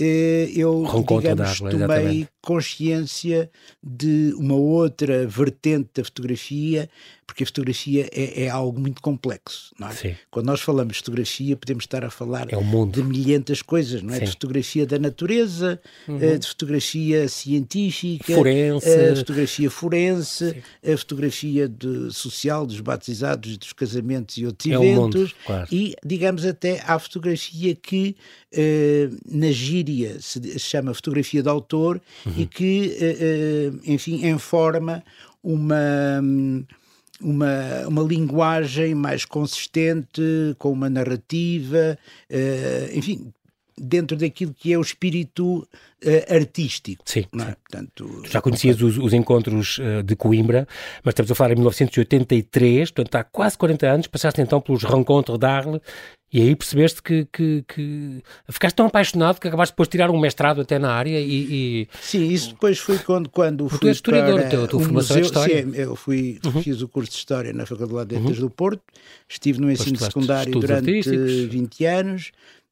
eh, 0.00 0.50
eu, 0.54 0.84
digamos, 1.06 1.58
tomei 1.58 1.76
exatamente. 1.76 2.28
consciência 2.40 3.50
de 3.82 4.32
uma 4.36 4.54
outra 4.54 5.26
vertente 5.26 5.90
da 5.94 6.04
fotografia, 6.04 6.88
porque 7.30 7.44
a 7.44 7.46
fotografia 7.46 8.08
é, 8.12 8.42
é 8.42 8.48
algo 8.48 8.80
muito 8.80 9.00
complexo, 9.00 9.72
não 9.78 9.86
é? 9.86 10.16
Quando 10.32 10.46
nós 10.46 10.60
falamos 10.60 10.94
de 10.94 10.98
fotografia, 10.98 11.56
podemos 11.56 11.84
estar 11.84 12.04
a 12.04 12.10
falar 12.10 12.48
é 12.50 12.56
de 12.90 13.02
milhentas 13.04 13.62
coisas, 13.62 14.02
não 14.02 14.12
é? 14.12 14.18
Sim. 14.18 14.24
De 14.24 14.30
fotografia 14.32 14.84
da 14.84 14.98
natureza, 14.98 15.80
uhum. 16.08 16.18
Eh, 16.20 16.38
de 16.38 16.48
fotografia 16.48 17.28
científica, 17.28 18.34
forense. 18.34 18.88
a 18.88 19.14
fotografia 19.14 19.70
forense, 19.70 20.50
Sim. 20.50 20.92
a 20.92 20.96
fotografia 20.96 21.68
de, 21.68 22.12
social 22.12 22.66
dos 22.66 22.80
batizados, 22.80 23.56
dos 23.56 23.72
casamentos 23.72 24.36
e 24.36 24.44
outros 24.44 24.72
é 24.72 24.74
eventos, 24.74 25.20
mundo, 25.20 25.34
claro. 25.46 25.68
e, 25.70 25.94
digamos, 26.04 26.44
até 26.44 26.82
à 26.84 26.98
fotografia 26.98 27.76
que 27.76 28.16
uh, 28.52 29.16
na 29.24 29.52
gíria 29.52 30.16
se, 30.20 30.58
chama 30.58 30.92
fotografia 30.92 31.44
de 31.44 31.48
autor 31.48 32.00
uhum. 32.26 32.32
e 32.38 32.46
que, 32.46 32.96
uh, 32.98 33.80
enfim, 33.84 34.26
informa 34.26 35.04
uma 35.42 36.20
uma, 37.20 37.86
uma 37.86 38.02
linguagem 38.02 38.94
mais 38.94 39.24
consistente, 39.24 40.22
com 40.58 40.72
uma 40.72 40.88
narrativa, 40.88 41.98
uh, 42.30 42.96
enfim, 42.98 43.32
dentro 43.80 44.16
daquilo 44.16 44.52
que 44.52 44.72
é 44.72 44.78
o 44.78 44.82
espírito 44.82 45.58
uh, 45.58 46.34
artístico. 46.34 47.02
Sim. 47.06 47.20
É? 47.20 47.44
sim. 47.44 47.54
Portanto, 47.62 48.22
já 48.30 48.40
conhecias 48.40 48.82
os, 48.82 48.98
os 48.98 49.12
encontros 49.12 49.78
uh, 49.78 50.02
de 50.02 50.14
Coimbra, 50.14 50.68
mas 51.02 51.12
estamos 51.12 51.30
a 51.30 51.34
falar 51.34 51.52
em 51.52 51.56
1983, 51.56 52.90
portanto 52.90 53.14
há 53.16 53.24
quase 53.24 53.56
40 53.56 53.86
anos, 53.86 54.06
passaste 54.06 54.40
então 54.40 54.60
pelos 54.60 54.84
Rencontres 54.84 55.38
d'Arles 55.38 55.80
e 56.32 56.40
aí 56.40 56.54
percebeste 56.54 57.02
que, 57.02 57.26
que, 57.32 57.64
que, 57.66 58.22
ficaste 58.48 58.76
tão 58.76 58.86
apaixonado 58.86 59.40
que 59.40 59.48
acabaste 59.48 59.72
depois 59.72 59.88
de 59.88 59.92
tirar 59.92 60.10
um 60.10 60.18
mestrado 60.18 60.60
até 60.60 60.78
na 60.78 60.92
área 60.92 61.18
e... 61.18 61.24
e... 61.50 61.88
Sim, 62.00 62.28
isso 62.28 62.50
depois 62.50 62.78
foi 62.78 62.98
quando, 62.98 63.28
quando 63.28 63.68
fui 63.68 63.78
tu 63.80 63.88
és 63.88 63.96
historiador, 63.96 64.40
para 64.42 64.64
a 64.64 64.68
tua 64.68 64.80
formação 64.80 64.92
museu, 64.92 65.16
é 65.16 65.20
de 65.20 65.26
História. 65.26 65.62
Sim, 65.64 65.72
eu 65.74 65.96
fui, 65.96 66.40
uhum. 66.44 66.62
fiz 66.62 66.82
o 66.82 66.88
curso 66.88 67.10
de 67.10 67.16
História 67.16 67.52
na 67.52 67.66
Faculdade 67.66 68.10
de 68.10 68.16
Letras 68.16 68.38
uhum. 68.38 68.44
do 68.44 68.50
Porto, 68.50 68.82
estive 69.28 69.60
no 69.60 69.70
ensino 69.70 69.98
secundário 69.98 70.52
durante 70.52 71.02
20 71.48 71.84
anos, 71.84 72.30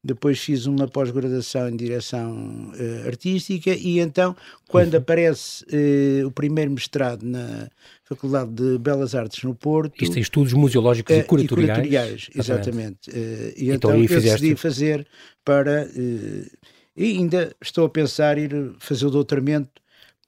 depois 0.08 0.38
fiz 0.38 0.64
uma 0.64 0.88
pós-graduação 0.88 1.68
em 1.68 1.76
direção 1.76 2.72
uh, 2.72 3.06
artística 3.06 3.70
e 3.70 4.00
então, 4.00 4.34
quando 4.66 4.94
uhum. 4.94 5.00
aparece 5.00 5.64
uh, 5.64 6.26
o 6.26 6.30
primeiro 6.30 6.70
mestrado 6.70 7.22
na 7.22 7.68
Faculdade 8.04 8.50
de 8.52 8.78
Belas 8.78 9.14
Artes 9.14 9.44
no 9.44 9.54
Porto... 9.54 10.02
Isto 10.02 10.14
tem 10.14 10.22
estudos 10.22 10.54
museológicos 10.54 11.14
uh, 11.14 11.18
e 11.18 11.22
curatoriais. 11.22 11.68
E 11.68 11.72
curatoriais, 11.72 12.30
exatamente. 12.34 13.10
e 13.56 13.70
então, 13.70 13.90
então 13.90 14.02
eu 14.02 14.08
fizeste... 14.08 14.40
decidi 14.40 14.56
fazer 14.56 15.06
para... 15.44 15.86
e 16.96 17.18
ainda 17.18 17.54
estou 17.62 17.84
a 17.84 17.90
pensar 17.90 18.38
ir 18.38 18.72
fazer 18.78 19.06
o 19.06 19.10
doutoramento 19.10 19.70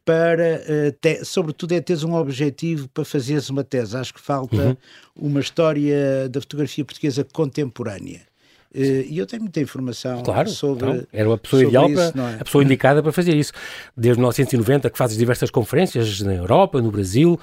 para, 0.04 0.92
te, 1.00 1.24
sobretudo, 1.24 1.72
é 1.72 1.80
teres 1.80 2.02
um 2.02 2.14
objetivo 2.14 2.88
para 2.88 3.04
fazeres 3.04 3.48
uma 3.48 3.62
tese. 3.62 3.96
Acho 3.96 4.12
que 4.12 4.20
falta 4.20 4.56
uhum. 4.56 4.76
uma 5.14 5.40
história 5.40 6.28
da 6.28 6.40
fotografia 6.40 6.84
portuguesa 6.84 7.24
contemporânea. 7.24 8.29
Eh, 8.72 9.06
e 9.08 9.18
eu 9.18 9.26
tenho 9.26 9.42
muita 9.42 9.60
informação 9.60 10.22
claro, 10.22 10.48
sobre. 10.48 10.88
Então, 10.88 11.06
era 11.12 11.34
a 11.34 11.38
pessoa 11.38 11.64
ideal, 11.64 11.90
isso, 11.90 12.12
para, 12.12 12.30
é? 12.30 12.34
a 12.40 12.44
pessoa 12.44 12.62
indicada 12.62 13.02
para 13.02 13.12
fazer 13.12 13.36
isso. 13.36 13.52
Desde 13.96 14.20
1990 14.20 14.90
que 14.90 14.96
fazes 14.96 15.16
diversas 15.16 15.50
conferências 15.50 16.20
na 16.20 16.34
Europa, 16.34 16.80
no 16.80 16.90
Brasil, 16.90 17.38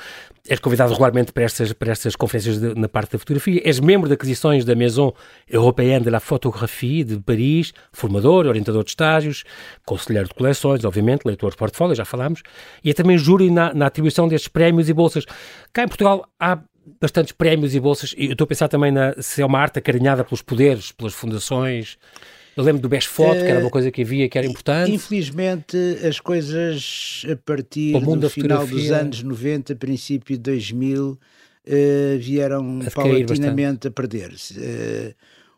és 0.48 0.60
convidado 0.60 0.92
regularmente 0.92 1.34
para 1.34 1.44
estas, 1.44 1.74
para 1.74 1.92
estas 1.92 2.16
conferências 2.16 2.60
de, 2.60 2.74
na 2.76 2.88
parte 2.88 3.12
da 3.12 3.20
fotografia, 3.20 3.62
és 3.66 3.80
membro 3.80 4.08
de 4.08 4.14
aquisições 4.14 4.64
da 4.64 4.74
Maison 4.74 5.14
Européenne 5.50 6.06
de 6.06 6.10
la 6.10 6.22
Photographie 6.22 7.04
de 7.04 7.20
Paris, 7.20 7.74
formador, 7.92 8.46
orientador 8.46 8.84
de 8.86 8.92
estágios, 8.92 9.44
conselheiro 9.86 10.30
de 10.30 10.34
coleções, 10.34 10.86
obviamente, 10.86 11.26
leitor 11.26 11.52
de 11.52 11.58
portfólio, 11.58 11.94
já 11.94 12.06
falámos, 12.06 12.42
e 12.82 12.90
é 12.90 12.94
também 12.94 13.18
júri 13.18 13.52
na, 13.52 13.74
na 13.74 13.88
atribuição 13.88 14.30
destes 14.30 14.48
prémios 14.48 14.88
e 14.88 14.94
bolsas. 14.94 15.26
Cá 15.74 15.84
em 15.84 15.88
Portugal 15.88 16.26
há 16.40 16.58
bastantes 17.00 17.32
prémios 17.32 17.76
e 17.76 17.80
bolsas. 17.80 18.14
E 18.18 18.26
eu 18.26 18.32
estou 18.32 18.46
a 18.46 18.48
pensar 18.48 18.68
também 18.68 18.92
na, 18.92 19.14
se 19.22 19.42
é 19.42 19.46
uma 19.46 19.60
arte 19.60 19.80
acarinhada 19.80 20.24
pelos 20.24 20.42
poderes, 20.42 20.92
pelas 20.92 21.14
fundações. 21.14 21.98
Eu 22.56 22.64
lembro 22.64 22.82
do 22.82 22.90
Best 22.90 23.10
Foto, 23.10 23.40
que 23.40 23.46
era 23.46 23.60
uma 23.60 23.70
coisa 23.70 23.92
que 23.92 24.02
havia 24.02 24.28
que 24.28 24.38
era 24.38 24.48
importante. 24.48 24.92
Infelizmente, 24.92 25.78
as 26.08 26.20
coisas 26.20 27.24
a 27.32 27.36
partir 27.36 27.94
do 28.00 28.30
final 28.30 28.66
dos 28.66 28.90
anos 28.90 29.22
90, 29.22 29.76
princípio 29.76 30.36
de 30.36 30.42
2000, 30.42 31.12
uh, 31.12 31.20
vieram 32.20 32.80
a 32.86 32.90
paulatinamente 32.90 33.88
a 33.88 33.92
perder-se. 33.92 34.60
Uh, 34.60 35.14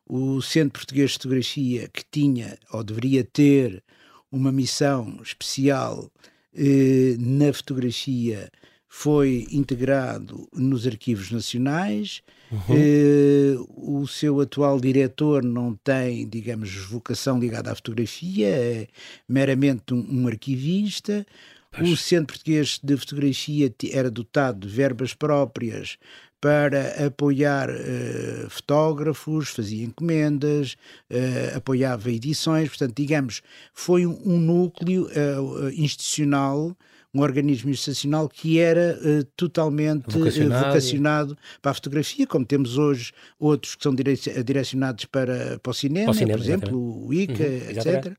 o 0.10 0.42
Centro 0.42 0.80
Português 0.80 1.12
de 1.12 1.18
Fotografia, 1.18 1.88
que 1.88 2.04
tinha 2.12 2.58
ou 2.74 2.84
deveria 2.84 3.24
ter 3.24 3.82
uma 4.30 4.52
missão 4.52 5.20
especial 5.24 6.12
uh, 6.54 7.16
na 7.18 7.54
fotografia 7.54 8.50
foi 8.90 9.48
integrado 9.52 10.50
nos 10.52 10.88
arquivos 10.88 11.30
nacionais. 11.30 12.24
Uhum. 12.52 12.60
Eh, 12.72 13.56
o 13.78 14.08
seu 14.08 14.42
atual 14.42 14.80
diretor 14.80 15.44
não 15.44 15.76
tem, 15.76 16.28
digamos, 16.28 16.76
vocação 16.76 17.40
ligada 17.40 17.72
à 17.72 17.76
fotografia, 17.76 18.48
é 18.48 18.88
meramente 19.28 19.94
um, 19.94 20.06
um 20.10 20.28
arquivista. 20.28 21.26
Pois. 21.72 21.88
O 21.88 21.96
Centro 21.96 22.34
Português 22.34 22.80
de 22.82 22.98
Fotografia 22.98 23.72
era 23.92 24.10
dotado 24.10 24.68
de 24.68 24.74
verbas 24.74 25.14
próprias 25.14 26.00
para 26.42 27.06
apoiar 27.06 27.70
uh, 27.70 28.50
fotógrafos, 28.50 29.50
fazia 29.50 29.86
encomendas, 29.86 30.76
uh, 31.12 31.58
apoiava 31.58 32.10
edições, 32.10 32.70
portanto, 32.70 32.96
digamos, 32.96 33.44
foi 33.72 34.08
um, 34.08 34.20
um 34.26 34.40
núcleo 34.40 35.08
uh, 35.08 35.70
institucional 35.70 36.76
um 37.14 37.22
organismo 37.22 37.70
institucional 37.70 38.30
que 38.30 38.60
era 38.60 39.00
uh, 39.02 39.24
totalmente 39.36 40.10
eh, 40.10 40.20
vocacionado. 40.20 40.66
vocacionado. 40.68 41.38
para 41.62 41.72
a 41.72 41.74
fotografia, 41.74 42.28
como 42.28 42.46
temos 42.46 42.78
hoje 42.78 43.12
outros 43.40 43.76
que 43.76 43.84
são 43.84 43.94
direcionados 43.96 45.06
para, 45.06 45.60
para 45.60 45.70
o 45.72 45.74
cinema, 45.74 46.06
para 46.06 46.12
o 46.12 46.16
cinema 46.16 46.38
por 46.38 46.44
exemplo, 46.44 46.70
exatamente. 46.70 47.08
o 47.08 47.14
ICA, 47.14 47.44
uhum, 47.44 48.02
etc. 48.02 48.18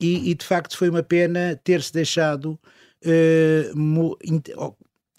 E, 0.00 0.30
e, 0.30 0.34
de 0.34 0.44
facto 0.44 0.76
foi 0.76 0.88
uma 0.88 1.02
pena 1.02 1.60
ter-se 1.64 1.92
deixado 1.92 2.58
uh, 3.04 3.78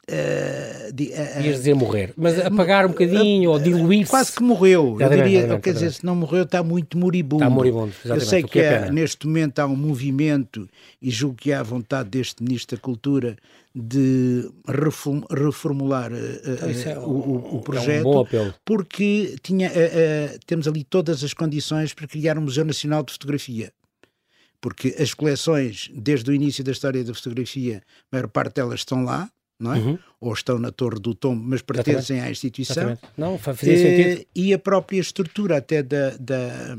Uh, 0.09 0.91
de, 0.91 1.09
uh, 1.09 1.45
Ias 1.45 1.57
dizer 1.57 1.75
morrer, 1.75 2.13
mas 2.17 2.35
uh, 2.39 2.47
apagar 2.47 2.83
um 2.83 2.89
bocadinho 2.89 3.51
uh, 3.51 3.53
ou 3.53 3.59
diluir-se. 3.59 4.09
Quase 4.09 4.31
que 4.31 4.41
morreu. 4.41 4.97
Eu 4.99 5.07
diria, 5.07 5.59
quer 5.59 5.73
dizer, 5.73 5.93
se 5.93 6.03
não 6.03 6.15
morreu, 6.15 6.43
está 6.43 6.63
muito 6.63 6.97
moribundo. 6.97 7.43
Está 7.43 7.49
moribundo, 7.53 7.93
exatamente. 8.03 8.23
Eu 8.23 8.27
sei 8.27 8.41
que, 8.41 8.49
que 8.49 8.59
é 8.59 8.91
neste 8.91 9.27
momento 9.27 9.59
há 9.59 9.67
um 9.67 9.75
movimento, 9.75 10.67
e 10.99 11.11
julgo 11.11 11.35
que 11.35 11.53
há 11.53 11.61
vontade 11.61 12.09
deste 12.09 12.41
Ministro 12.41 12.75
da 12.75 12.81
Cultura 12.81 13.37
de 13.75 14.49
reformular 15.37 16.11
então, 16.11 16.91
é, 16.91 16.97
o, 16.97 17.09
o, 17.11 17.57
o, 17.57 17.61
projeto, 17.61 18.27
é 18.33 18.41
um 18.41 18.53
porque 18.65 19.35
tinha, 19.43 19.71
temos 20.47 20.67
ali 20.67 20.83
todas 20.83 21.23
as 21.23 21.35
condições 21.35 21.93
para 21.93 22.07
criar 22.07 22.35
um 22.39 22.41
Museu 22.41 22.65
Nacional 22.65 23.03
de 23.03 23.13
Fotografia 23.13 23.71
porque 24.59 24.95
as 24.99 25.13
coleções, 25.13 25.89
desde 25.93 26.29
o 26.29 26.33
início 26.33 26.63
da 26.63 26.71
história 26.71 27.03
da 27.03 27.13
fotografia, 27.13 27.81
a 28.11 28.15
maior 28.15 28.27
parte 28.27 28.55
delas 28.55 28.81
estão 28.81 29.03
lá, 29.03 29.29
não 29.59 29.73
é? 29.73 29.79
Uhum. 29.79 29.99
Ou 30.21 30.33
estão 30.33 30.57
na 30.57 30.71
Torre 30.71 30.99
do 30.99 31.13
Tombo, 31.13 31.43
mas 31.43 31.61
pertencem 31.61 32.17
Exatamente. 32.17 32.27
à 32.27 32.31
instituição. 32.31 32.83
Exatamente. 32.83 33.01
Não, 33.17 33.37
fazia 33.37 33.77
sentido. 33.77 34.25
E 34.35 34.53
a 34.53 34.59
própria 34.59 34.99
estrutura 34.99 35.57
até 35.57 35.83
da, 35.83 36.15
da, 36.17 36.75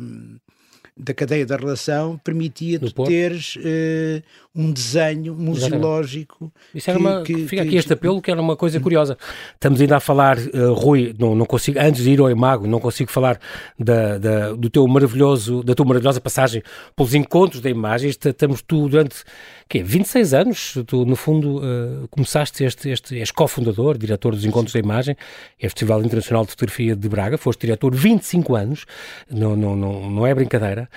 da 1.03 1.15
cadeia 1.15 1.47
da 1.47 1.57
relação 1.57 2.21
permitia-te 2.23 2.93
teres 3.05 3.57
uh, 3.57 4.23
um 4.55 4.73
desenho 4.73 5.35
museológico. 5.35 6.53
Isso 6.75 6.91
era 6.91 6.99
que, 6.99 7.05
uma, 7.05 7.23
que, 7.23 7.47
fica 7.47 7.63
aqui 7.63 7.71
que, 7.71 7.77
este 7.77 7.93
apelo 7.93 8.21
que 8.21 8.31
era 8.31 8.41
uma 8.41 8.57
coisa 8.57 8.79
curiosa. 8.81 9.17
Estamos 9.55 9.81
ainda 9.81 9.97
a 9.97 10.01
falar, 10.01 10.39
uh, 10.39 10.73
Rui, 10.75 11.15
não, 11.19 11.35
não 11.35 11.47
consigo, 11.47 11.79
antes 11.79 12.03
de 12.03 12.11
ir 12.11 12.21
ao 12.21 12.31
Imago, 12.31 12.67
não 12.67 12.81
consigo 12.81 13.11
falar 13.11 13.41
da, 13.79 14.19
da, 14.19 14.53
do 14.53 14.69
teu 14.69 14.87
maravilhoso, 14.87 15.63
da 15.63 15.75
tua 15.75 15.87
maravilhosa 15.87 16.21
passagem 16.21 16.63
pelos 16.95 17.15
encontros 17.15 17.61
da 17.61 17.71
imagem. 17.71 18.11
Estamos 18.11 18.63
tu 18.63 18.89
durante 18.89 19.25
quê, 19.71 19.85
26 19.85 20.35
anos, 20.35 20.75
tu 20.85 21.05
no 21.07 21.15
fundo 21.15 21.59
uh, 21.59 22.09
começaste 22.09 22.65
este, 22.65 22.91
este, 22.91 23.21
és 23.21 23.31
cofundador, 23.31 23.97
diretor 23.97 24.35
dos 24.35 24.45
Encontros 24.45 24.73
da 24.73 24.81
Imagem, 24.81 25.17
é 25.61 25.69
Festival 25.69 26.03
Internacional 26.03 26.45
de 26.45 26.51
Fotografia 26.51 26.97
de 26.97 27.09
Braga, 27.09 27.39
foste 27.39 27.61
diretor 27.61 27.95
25 27.95 28.57
anos, 28.57 28.85
não, 29.31 29.55
não, 29.55 29.77
não, 29.77 30.11
não 30.11 30.27
é 30.27 30.35
brincadeira. 30.35 30.90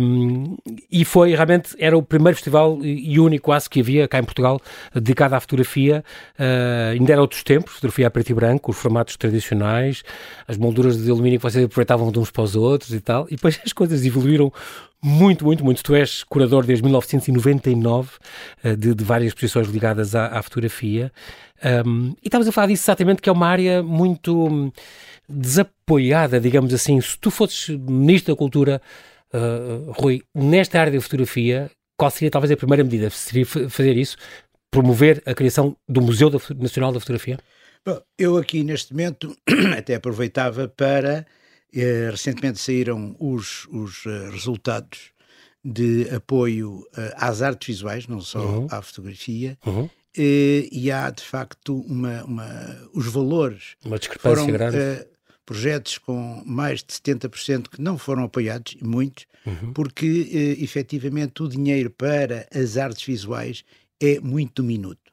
Um, 0.00 0.56
e 0.90 1.04
foi 1.04 1.34
realmente, 1.34 1.76
era 1.78 1.96
o 1.96 2.02
primeiro 2.02 2.36
festival 2.36 2.78
e 2.82 3.20
único 3.20 3.44
quase 3.44 3.68
que 3.68 3.80
havia 3.80 4.08
cá 4.08 4.18
em 4.18 4.24
Portugal 4.24 4.60
dedicado 4.94 5.34
à 5.34 5.40
fotografia. 5.40 6.02
Uh, 6.38 6.92
ainda 6.92 7.12
era 7.12 7.20
outros 7.20 7.42
tempos, 7.42 7.74
fotografia 7.74 8.06
a 8.06 8.10
preto 8.10 8.30
e 8.30 8.34
branco, 8.34 8.70
os 8.70 8.78
formatos 8.78 9.16
tradicionais, 9.16 10.02
as 10.46 10.56
molduras 10.56 11.02
de 11.02 11.10
alumínio 11.10 11.38
que 11.38 11.42
vocês 11.42 11.64
aproveitavam 11.64 12.10
de 12.10 12.18
uns 12.18 12.30
para 12.30 12.42
os 12.42 12.56
outros 12.56 12.92
e 12.92 13.00
tal. 13.00 13.26
E 13.28 13.36
depois 13.36 13.60
as 13.64 13.72
coisas 13.72 14.04
evoluíram 14.04 14.52
muito, 15.02 15.44
muito, 15.44 15.64
muito. 15.64 15.82
Tu 15.82 15.94
és 15.94 16.24
curador 16.24 16.64
desde 16.64 16.82
1999 16.82 18.10
uh, 18.64 18.76
de, 18.76 18.94
de, 18.94 19.04
várias 19.04 19.28
exposições 19.28 19.68
ligadas 19.68 20.14
à, 20.14 20.26
à 20.26 20.42
fotografia. 20.42 21.12
Um, 21.86 22.14
e 22.22 22.28
estávamos 22.28 22.48
a 22.48 22.52
falar 22.52 22.68
disso 22.68 22.84
exatamente, 22.84 23.20
que 23.20 23.28
é 23.28 23.32
uma 23.32 23.46
área 23.46 23.82
muito 23.82 24.72
desapoiada, 25.28 26.40
digamos 26.40 26.72
assim. 26.72 27.00
Se 27.00 27.18
tu 27.18 27.30
fosses 27.30 27.68
Ministro 27.68 28.34
da 28.34 28.38
Cultura, 28.38 28.80
uh, 29.34 29.90
Rui, 29.92 30.22
nesta 30.34 30.80
área 30.80 30.92
da 30.92 31.00
fotografia, 31.00 31.70
qual 31.96 32.10
seria 32.10 32.30
talvez 32.30 32.50
a 32.50 32.56
primeira 32.56 32.84
medida? 32.84 33.10
Seria 33.10 33.44
fazer 33.46 33.96
isso? 33.96 34.16
Promover 34.70 35.22
a 35.26 35.34
criação 35.34 35.76
do 35.88 36.00
Museu 36.00 36.30
Nacional 36.56 36.92
da 36.92 37.00
Fotografia? 37.00 37.38
Bom, 37.84 38.00
eu 38.18 38.36
aqui 38.36 38.62
neste 38.62 38.92
momento 38.92 39.36
até 39.76 39.94
aproveitava 39.94 40.68
para. 40.68 41.26
Eh, 41.74 42.08
recentemente 42.10 42.58
saíram 42.58 43.14
os, 43.18 43.66
os 43.70 44.04
uh, 44.06 44.30
resultados 44.30 45.10
de 45.62 46.08
apoio 46.10 46.78
uh, 46.78 47.12
às 47.16 47.42
artes 47.42 47.66
visuais, 47.68 48.06
não 48.06 48.20
só 48.22 48.40
uhum. 48.40 48.66
à 48.70 48.80
fotografia, 48.80 49.58
uhum. 49.66 49.88
e 50.16 50.90
há 50.90 51.10
de 51.10 51.22
facto 51.22 51.80
uma, 51.80 52.24
uma 52.24 52.88
os 52.94 53.06
valores. 53.06 53.76
Uma 53.84 53.98
discrepância 53.98 54.44
foram, 54.44 54.52
grande 54.52 55.06
projetos 55.48 55.96
com 55.96 56.42
mais 56.44 56.80
de 56.82 56.92
70% 56.92 57.70
que 57.70 57.80
não 57.80 57.96
foram 57.96 58.24
apoiados, 58.24 58.76
muitos, 58.82 59.24
uhum. 59.46 59.72
porque 59.72 60.28
eh, 60.30 60.62
efetivamente 60.62 61.42
o 61.42 61.48
dinheiro 61.48 61.88
para 61.88 62.46
as 62.54 62.76
artes 62.76 63.02
visuais 63.02 63.64
é 63.98 64.20
muito 64.20 64.60
diminuto. 64.60 65.10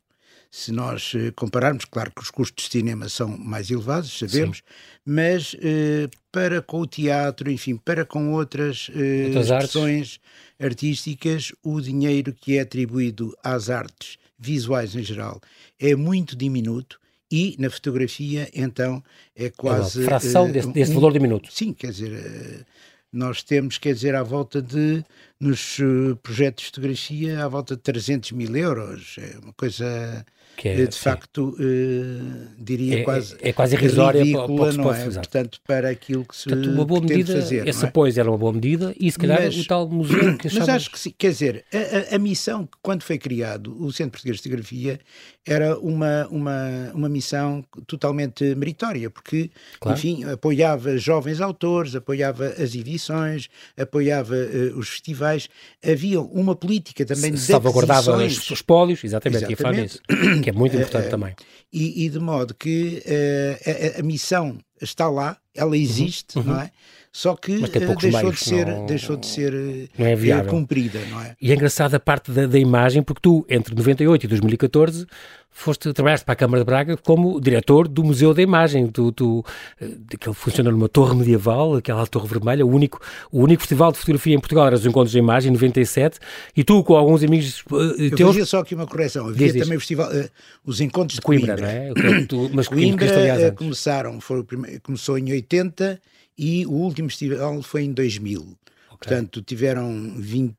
Se 0.52 0.74
nós 0.74 1.14
eh, 1.16 1.32
compararmos, 1.32 1.86
claro 1.86 2.12
que 2.14 2.22
os 2.22 2.30
custos 2.30 2.66
de 2.66 2.72
cinema 2.72 3.08
são 3.08 3.30
mais 3.30 3.72
elevados, 3.72 4.12
sabemos, 4.20 4.58
Sim. 4.58 4.64
mas 5.06 5.56
eh, 5.62 6.10
para 6.34 6.62
com 6.62 6.82
o 6.82 6.86
teatro, 6.86 7.50
enfim, 7.50 7.78
para 7.78 8.04
com 8.04 8.34
outras, 8.34 8.92
eh, 8.94 9.28
outras 9.28 9.46
expressões 9.46 10.20
artes. 10.20 10.20
artísticas, 10.60 11.54
o 11.64 11.80
dinheiro 11.80 12.34
que 12.34 12.58
é 12.58 12.60
atribuído 12.60 13.34
às 13.42 13.70
artes 13.70 14.18
visuais 14.38 14.96
em 14.96 15.04
geral 15.04 15.40
é 15.80 15.96
muito 15.96 16.36
diminuto 16.36 17.00
e 17.36 17.54
na 17.60 17.70
fotografia, 17.70 18.50
então, 18.54 19.04
é 19.36 19.50
quase. 19.50 20.00
É 20.00 20.02
uma 20.04 20.08
fração 20.08 20.48
uh, 20.48 20.52
desse, 20.54 20.72
desse 20.72 20.92
um, 20.92 20.96
valor 20.96 21.12
de 21.12 21.20
minuto. 21.20 21.52
Sim, 21.52 21.74
quer 21.74 21.92
dizer, 21.92 22.14
uh, 22.14 22.66
nós 23.12 23.44
temos, 23.44 23.78
quer 23.78 23.94
dizer, 23.94 24.16
à 24.16 24.24
volta 24.24 24.62
de 24.62 25.04
nos 25.38 25.78
uh, 25.80 26.16
projetos 26.24 26.64
de 26.64 26.70
fotografia 26.70 27.44
à 27.44 27.48
volta 27.50 27.76
de 27.76 27.82
300 27.82 28.32
mil 28.32 28.56
euros. 28.56 29.18
É 29.20 29.38
uma 29.44 29.52
coisa 29.52 30.26
que 30.56 30.70
é, 30.70 30.86
de 30.86 30.96
sim. 30.96 31.02
facto, 31.02 31.56
uh, 31.60 32.48
diria 32.58 33.00
é, 33.00 33.04
quase 33.04 33.36
é, 33.42 33.50
é 33.50 33.54
quase 33.54 33.76
irrisória 33.76 34.24
ridícula, 34.24 34.48
para, 34.48 34.74
para 34.74 34.84
não 34.84 34.94
é? 34.94 35.06
Portanto, 35.12 35.62
para 35.66 35.90
aquilo 35.90 36.26
que 36.26 36.36
se 36.36 36.50
Portanto, 36.50 36.70
uma 36.72 36.86
boa 36.86 37.02
medida, 37.02 37.34
fazer. 37.34 37.68
Esse 37.68 37.86
é? 37.86 37.88
apoio 37.88 38.20
era 38.20 38.30
uma 38.30 38.38
boa 38.38 38.54
medida 38.54 38.96
e 39.00 39.12
se 39.12 39.18
calhar 39.18 39.42
mas, 39.44 39.58
o 39.58 39.68
tal 39.68 39.90
museu 39.90 40.38
que 40.38 40.48
Mas 40.58 40.70
acho 40.70 40.92
que 40.92 41.00
sim, 41.00 41.14
quer 41.18 41.30
dizer, 41.30 41.66
a, 41.74 42.14
a, 42.14 42.16
a 42.16 42.20
missão, 42.20 42.68
quando 42.82 43.04
foi 43.04 43.18
criado 43.18 43.76
o 43.84 43.92
Centro 43.92 44.12
Português 44.12 44.38
de 44.38 44.44
Fotografia, 44.44 45.00
era 45.46 45.78
uma, 45.78 46.28
uma, 46.32 46.92
uma 46.94 47.10
missão 47.10 47.64
totalmente 47.86 48.56
meritória, 48.56 49.10
porque, 49.10 49.52
claro. 49.80 49.98
enfim, 49.98 50.24
apoiava 50.24 50.98
jovens 50.98 51.40
autores, 51.40 51.96
apoiava 51.96 52.48
as 52.48 52.74
edições, 52.74 53.48
apoiava 53.78 54.34
uh, 54.34 54.78
os 54.78 54.90
festivais, 54.90 55.48
havia 55.86 56.20
uma 56.20 56.56
política 56.56 57.06
também 57.06 57.32
de 57.32 57.40
salvaguardava 57.40 58.18
os 58.18 58.50
espólios, 58.50 59.04
exatamente, 59.04 59.54
exatamente. 59.54 59.86
Isso, 59.86 60.02
que 60.46 60.52
é 60.52 60.54
muito 60.54 60.76
importante 60.76 61.08
uh, 61.08 61.10
também. 61.10 61.36
E, 61.74 62.06
e, 62.06 62.10
de 62.10 62.20
modo 62.20 62.54
que 62.54 63.02
uh, 63.04 63.98
a, 63.98 64.00
a, 64.00 64.04
missão 64.04 64.60
está 64.80 65.10
lá, 65.10 65.38
ela 65.56 65.76
existe, 65.76 66.38
uhum. 66.38 66.44
não 66.46 66.62
é? 66.62 66.72
Só 67.16 67.34
que 67.34 67.56
uh, 67.56 67.96
deixou, 67.98 68.30
de 68.30 68.40
ser, 68.42 68.68
não, 68.68 68.86
deixou 68.86 69.16
de 69.16 69.26
ser 69.26 69.54
não 69.98 70.06
é 70.06 70.12
eh, 70.12 70.16
viável. 70.18 70.52
cumprida, 70.52 71.00
não 71.10 71.22
é? 71.22 71.34
E 71.42 71.50
é 71.50 71.56
engraçada 71.56 71.96
a 71.96 72.00
parte 72.00 72.30
da, 72.30 72.46
da, 72.46 72.60
imagem, 72.60 73.02
porque 73.02 73.22
tu, 73.22 73.46
entre 73.50 73.74
98 73.74 74.26
e 74.26 74.28
2014, 74.28 75.08
foste, 75.50 75.94
trabalhaste 75.94 76.26
para 76.26 76.34
a 76.34 76.36
Câmara 76.36 76.62
de 76.62 76.66
Braga 76.66 76.98
como 76.98 77.40
diretor 77.40 77.88
do 77.88 78.04
Museu 78.04 78.34
da 78.34 78.42
Imagem, 78.42 78.88
do, 78.88 79.46
eh, 79.80 79.88
que 80.20 80.34
funciona 80.34 80.70
numa 80.70 80.90
torre 80.90 81.16
medieval, 81.16 81.76
aquela 81.76 82.06
torre 82.06 82.28
vermelha, 82.28 82.66
o 82.66 82.70
único, 82.70 83.00
o 83.32 83.40
único 83.40 83.62
festival 83.62 83.94
de 83.94 84.00
fotografia 84.00 84.36
em 84.36 84.40
Portugal 84.40 84.68
era 84.68 84.76
os 84.76 84.86
Encontros 84.86 85.14
de 85.14 85.18
Imagem, 85.18 85.52
em 85.52 85.54
97, 85.54 86.20
e 86.54 86.66
tu 86.66 86.84
com 86.84 86.96
alguns 86.98 87.24
amigos 87.24 87.64
teus... 87.64 88.20
Eu 88.20 88.28
fazia 88.28 88.46
só 88.46 88.60
aqui 88.60 88.76
uma 88.76 88.88
correção, 88.88 89.28
havia 89.28 89.54
diz, 89.54 89.64
também 89.64 89.78
o 89.78 89.80
festival, 89.80 90.12
uh, 90.12 90.30
os 90.66 90.82
Encontros 90.82 91.14
de, 91.16 91.22
de 91.22 91.26
Coimbra, 91.26 91.56
Coimbra, 91.56 91.94
não 91.96 92.18
é? 92.18 92.26
Tu, 92.26 92.52
mas 92.54 92.68
Coimbra, 92.68 93.08
Coimbra 93.08 93.52
começaram, 93.54 94.20
foi 94.20 94.44
primeiro, 94.44 94.82
começou 94.82 95.18
em 95.18 95.32
80 95.32 95.98
e 96.38 96.66
o 96.66 96.72
último 96.72 97.10
festival 97.10 97.62
foi 97.62 97.84
em 97.84 97.94
2000. 97.94 98.42
Okay. 98.42 98.58
Portanto, 98.98 99.42
tiveram 99.42 100.14
20 100.18 100.56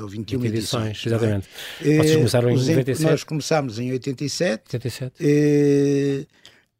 ou 0.00 0.08
21 0.08 0.40
20 0.40 0.52
edições. 0.52 0.88
edições 0.88 1.06
é? 1.06 1.08
exatamente. 1.08 1.48
É? 1.80 1.96
Vocês 1.96 2.16
começaram 2.16 2.50
em 2.50 2.56
97? 2.56 3.02
Nós 3.02 3.24
começámos 3.24 3.78
em 3.78 3.92
87. 3.92 4.62
87. 4.76 5.14
Eh, 5.20 6.26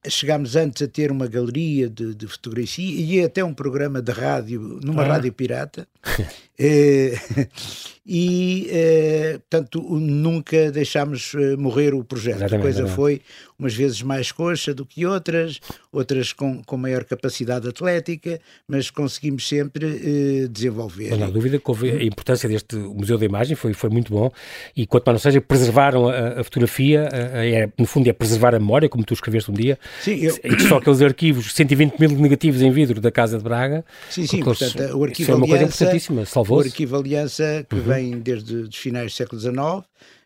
chegámos 0.08 0.56
antes 0.56 0.82
a 0.82 0.88
ter 0.88 1.10
uma 1.10 1.26
galeria 1.26 1.88
de, 1.88 2.14
de, 2.14 2.26
fotografia 2.26 3.00
e 3.00 3.24
até 3.24 3.44
um 3.44 3.54
programa 3.54 4.00
de 4.00 4.12
rádio, 4.12 4.60
numa 4.82 5.02
ah. 5.02 5.06
rádio 5.06 5.32
pirata. 5.32 5.86
eh, 6.58 7.14
e, 8.04 8.68
eh, 8.70 9.38
portanto, 9.48 9.80
nunca 9.80 10.70
deixámos 10.72 11.34
eh, 11.34 11.56
morrer 11.56 11.94
o 11.94 12.02
projeto. 12.02 12.36
Exatamente, 12.36 12.56
a 12.56 12.62
coisa 12.62 12.82
exatamente. 12.82 12.96
foi 12.96 13.22
umas 13.58 13.74
vezes 13.74 14.02
mais 14.02 14.32
coxa 14.32 14.74
do 14.74 14.84
que 14.84 15.06
outras, 15.06 15.60
outras 15.92 16.32
com, 16.32 16.62
com 16.64 16.76
maior 16.76 17.04
capacidade 17.04 17.68
atlética, 17.68 18.40
mas 18.66 18.90
conseguimos 18.90 19.46
sempre 19.46 19.86
eh, 19.86 20.48
desenvolver. 20.48 21.16
Não 21.16 21.28
há 21.28 21.30
dúvida 21.30 21.60
que 21.60 21.70
houve 21.70 21.90
a 21.90 22.02
importância 22.02 22.48
deste 22.48 22.74
Museu 22.74 23.16
da 23.16 23.24
Imagem, 23.24 23.54
foi, 23.54 23.72
foi 23.72 23.88
muito 23.88 24.12
bom, 24.12 24.32
e 24.76 24.84
quanto 24.84 25.06
mais 25.06 25.14
não 25.14 25.20
seja, 25.20 25.40
preservaram 25.40 26.08
a, 26.08 26.40
a 26.40 26.44
fotografia, 26.44 27.08
a, 27.12 27.46
é, 27.46 27.70
no 27.78 27.86
fundo 27.86 28.08
é 28.10 28.12
preservar 28.12 28.52
a 28.52 28.58
memória, 28.58 28.88
como 28.88 29.04
tu 29.04 29.14
escreveste 29.14 29.48
um 29.48 29.54
dia, 29.54 29.78
sim, 30.00 30.24
eu... 30.24 30.58
só 30.68 30.78
aqueles 30.78 31.00
arquivos, 31.00 31.54
120 31.54 32.00
mil 32.00 32.10
negativos 32.10 32.62
em 32.62 32.70
vidro 32.72 33.00
da 33.00 33.12
Casa 33.12 33.38
de 33.38 33.44
Braga. 33.44 33.84
Sim, 34.10 34.26
sim, 34.26 34.42
portanto, 34.42 34.80
o 34.96 35.04
arquivo 35.04 35.30
é 35.30 35.34
uma 35.36 35.46
coisa 35.46 35.64
importantíssima, 35.64 36.26
salvou-se. 36.42 36.68
O 36.68 36.70
arquivo 36.70 36.96
Aliança, 36.96 37.66
que 37.68 37.76
uhum. 37.76 37.82
vem 37.82 38.18
desde 38.20 38.54
os 38.54 38.76
finais 38.76 39.12
do 39.12 39.16
século 39.16 39.40
XIX, 39.40 39.56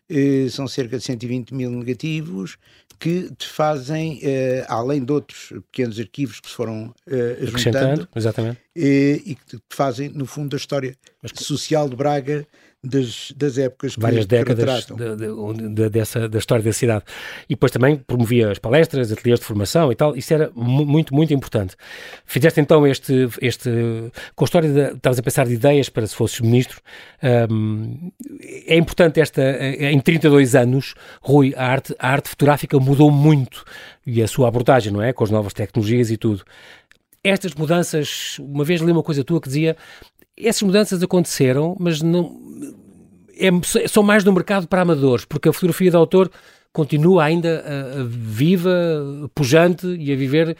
eh, 0.09 0.49
são 0.49 0.67
cerca 0.67 0.97
de 0.97 1.03
120 1.03 1.53
mil 1.53 1.69
negativos 1.71 2.57
que 2.99 3.29
te 3.37 3.47
fazem, 3.47 4.19
eh, 4.23 4.65
além 4.67 5.03
de 5.03 5.11
outros 5.11 5.49
pequenos 5.71 5.99
arquivos 5.99 6.39
que 6.39 6.49
se 6.49 6.55
foram 6.55 6.93
eh, 7.05 7.37
juntando, 7.41 8.07
exatamente. 8.15 8.59
Eh, 8.75 9.21
e 9.23 9.35
que 9.35 9.57
te 9.57 9.61
fazem, 9.69 10.09
no 10.09 10.25
fundo, 10.25 10.55
a 10.55 10.57
história 10.57 10.95
Mas, 11.21 11.31
social 11.35 11.87
de 11.87 11.95
Braga 11.95 12.47
das, 12.83 13.33
das 13.35 13.57
épocas 13.57 13.95
que 13.95 14.01
várias 14.01 14.25
décadas 14.25 14.85
de, 14.85 15.15
de, 15.15 15.69
de, 15.69 15.89
dessa 15.89 16.29
da 16.29 16.37
história 16.37 16.63
da 16.63 16.71
cidade 16.71 17.03
e 17.49 17.55
depois 17.55 17.71
também 17.71 17.97
promovia 17.97 18.51
as 18.51 18.59
palestras, 18.59 19.11
ateliês 19.11 19.39
de 19.39 19.45
formação 19.45 19.91
e 19.91 19.95
tal, 19.95 20.15
isso 20.15 20.33
era 20.33 20.51
muito, 20.55 21.13
muito 21.13 21.33
importante. 21.33 21.75
Fizeste 22.25 22.59
então 22.59 22.85
este, 22.85 23.27
este 23.41 23.69
com 24.35 24.43
a 24.43 24.45
história 24.45 24.69
de, 24.69 24.95
estavas 24.95 25.19
a 25.19 25.23
pensar 25.23 25.47
de 25.47 25.53
ideias 25.53 25.89
para 25.89 26.05
se 26.05 26.15
fosses 26.15 26.39
ministro, 26.39 26.79
um, 27.51 28.11
é 28.65 28.77
importante 28.77 29.19
esta, 29.19 29.41
em 29.41 29.99
32 29.99 30.55
anos, 30.55 30.93
Rui, 31.21 31.53
a 31.57 31.65
arte, 31.65 31.95
a 31.97 32.09
arte 32.11 32.29
fotográfica 32.29 32.79
mudou 32.79 33.11
muito 33.11 33.65
e 34.05 34.21
a 34.21 34.27
sua 34.27 34.47
abordagem, 34.47 34.93
não 34.93 35.01
é? 35.01 35.11
Com 35.11 35.23
as 35.23 35.31
novas 35.31 35.53
tecnologias 35.53 36.11
e 36.11 36.17
tudo. 36.17 36.43
Estas 37.23 37.53
mudanças, 37.55 38.37
uma 38.39 38.63
vez 38.63 38.79
li 38.79 38.91
uma 38.91 39.03
coisa 39.03 39.23
tua 39.23 39.41
que 39.41 39.47
dizia 39.47 39.75
essas 40.39 40.61
mudanças 40.61 41.01
aconteceram, 41.01 41.75
mas 41.79 42.01
não 42.01 42.39
é, 43.37 43.87
são 43.87 44.03
mais 44.03 44.23
no 44.23 44.33
mercado 44.33 44.67
para 44.67 44.81
amadores, 44.81 45.25
porque 45.25 45.49
a 45.49 45.53
fotografia 45.53 45.89
de 45.89 45.95
autor 45.95 46.31
continua 46.73 47.23
ainda 47.23 47.63
uh, 47.65 48.05
viva, 48.05 48.69
pujante 49.33 49.87
e 49.87 50.11
a 50.11 50.15
viver, 50.15 50.55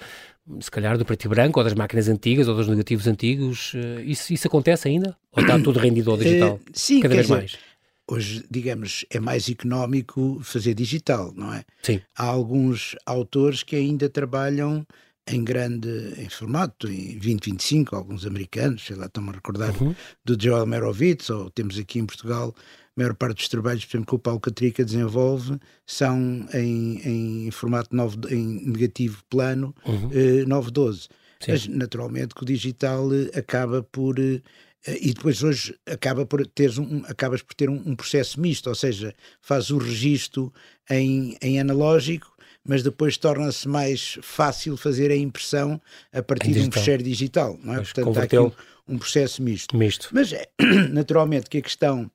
se 0.59 0.71
calhar, 0.71 0.97
do 0.97 1.05
preto 1.05 1.25
e 1.25 1.27
branco, 1.27 1.59
ou 1.59 1.63
das 1.63 1.73
máquinas 1.73 2.07
antigas, 2.07 2.47
ou 2.47 2.55
dos 2.55 2.67
negativos 2.67 3.07
antigos. 3.07 3.73
Uh, 3.73 4.01
isso, 4.01 4.33
isso 4.33 4.47
acontece 4.47 4.87
ainda? 4.87 5.15
Ou 5.31 5.43
está 5.43 5.59
tudo 5.59 5.79
rendido 5.79 6.11
ao 6.11 6.17
digital? 6.17 6.55
Uh, 6.55 6.61
sim, 6.73 6.99
cada 7.01 7.13
vez 7.13 7.27
dizer, 7.27 7.37
mais? 7.37 7.57
Hoje, 8.09 8.43
digamos, 8.49 9.05
é 9.09 9.19
mais 9.19 9.49
económico 9.49 10.39
fazer 10.41 10.73
digital, 10.73 11.33
não 11.35 11.53
é? 11.53 11.65
Sim. 11.83 11.99
Há 12.17 12.25
alguns 12.25 12.95
autores 13.05 13.63
que 13.63 13.75
ainda 13.75 14.09
trabalham 14.09 14.87
em 15.27 15.43
grande 15.43 16.13
em 16.17 16.29
formato, 16.29 16.87
em 16.87 17.17
2025, 17.17 17.95
alguns 17.95 18.25
americanos, 18.25 18.85
sei 18.85 18.95
lá, 18.95 19.05
estão-me 19.05 19.29
a 19.29 19.33
recordar 19.33 19.71
uhum. 19.81 19.93
do 20.23 20.41
Joel 20.41 20.65
Merovitz, 20.65 21.29
ou 21.29 21.49
temos 21.49 21.77
aqui 21.77 21.99
em 21.99 22.05
Portugal, 22.05 22.53
a 22.57 22.99
maior 22.99 23.13
parte 23.13 23.37
dos 23.37 23.49
trabalhos, 23.49 23.85
por 23.85 23.95
exemplo, 23.95 24.07
que 24.07 24.15
o 24.15 24.19
Paulo 24.19 24.39
Catrica 24.39 24.83
desenvolve, 24.83 25.59
são 25.85 26.47
em, 26.53 27.45
em 27.45 27.51
formato 27.51 27.95
novo, 27.95 28.17
em 28.29 28.65
negativo 28.65 29.23
plano, 29.29 29.75
uhum. 29.85 30.09
eh, 30.11 30.45
912. 30.45 31.01
Sim. 31.39 31.51
Mas, 31.51 31.67
naturalmente, 31.67 32.33
que 32.33 32.41
o 32.41 32.45
digital 32.45 33.07
eh, 33.13 33.37
acaba 33.37 33.83
por 33.83 34.19
eh, 34.19 34.41
e 35.01 35.13
depois 35.13 35.43
hoje 35.43 35.75
acaba 35.85 36.25
por 36.25 36.45
teres 36.47 36.77
um, 36.77 37.03
acabas 37.07 37.41
por 37.41 37.53
ter 37.53 37.69
um, 37.69 37.81
um, 37.85 37.95
processo 37.95 38.39
misto, 38.39 38.67
ou 38.67 38.75
seja, 38.75 39.13
faz 39.41 39.69
o 39.69 39.77
registro 39.77 40.51
em, 40.89 41.37
em 41.41 41.59
analógico 41.59 42.37
mas 42.67 42.84
depois 42.84 43.17
torna-se 43.17 43.67
mais 43.67 44.19
fácil 44.21 44.75
fazer 44.75 45.10
a 45.10 45.15
impressão 45.15 45.82
a 46.12 46.21
partir 46.21 46.51
de 46.51 46.67
um 46.67 46.71
fecheiro 46.71 47.01
digital, 47.01 47.58
não 47.63 47.73
é? 47.73 47.77
Mas 47.77 47.93
Portanto, 47.93 48.19
há 48.19 48.23
aqui 48.23 48.38
um, 48.38 48.51
um, 48.88 48.97
processo 48.97 49.41
misto. 49.41 49.75
misto. 49.75 50.10
Mas 50.12 50.34
é, 50.34 50.45
naturalmente 50.91 51.49
que 51.49 51.60
a 51.60 51.62
questão 51.62 52.12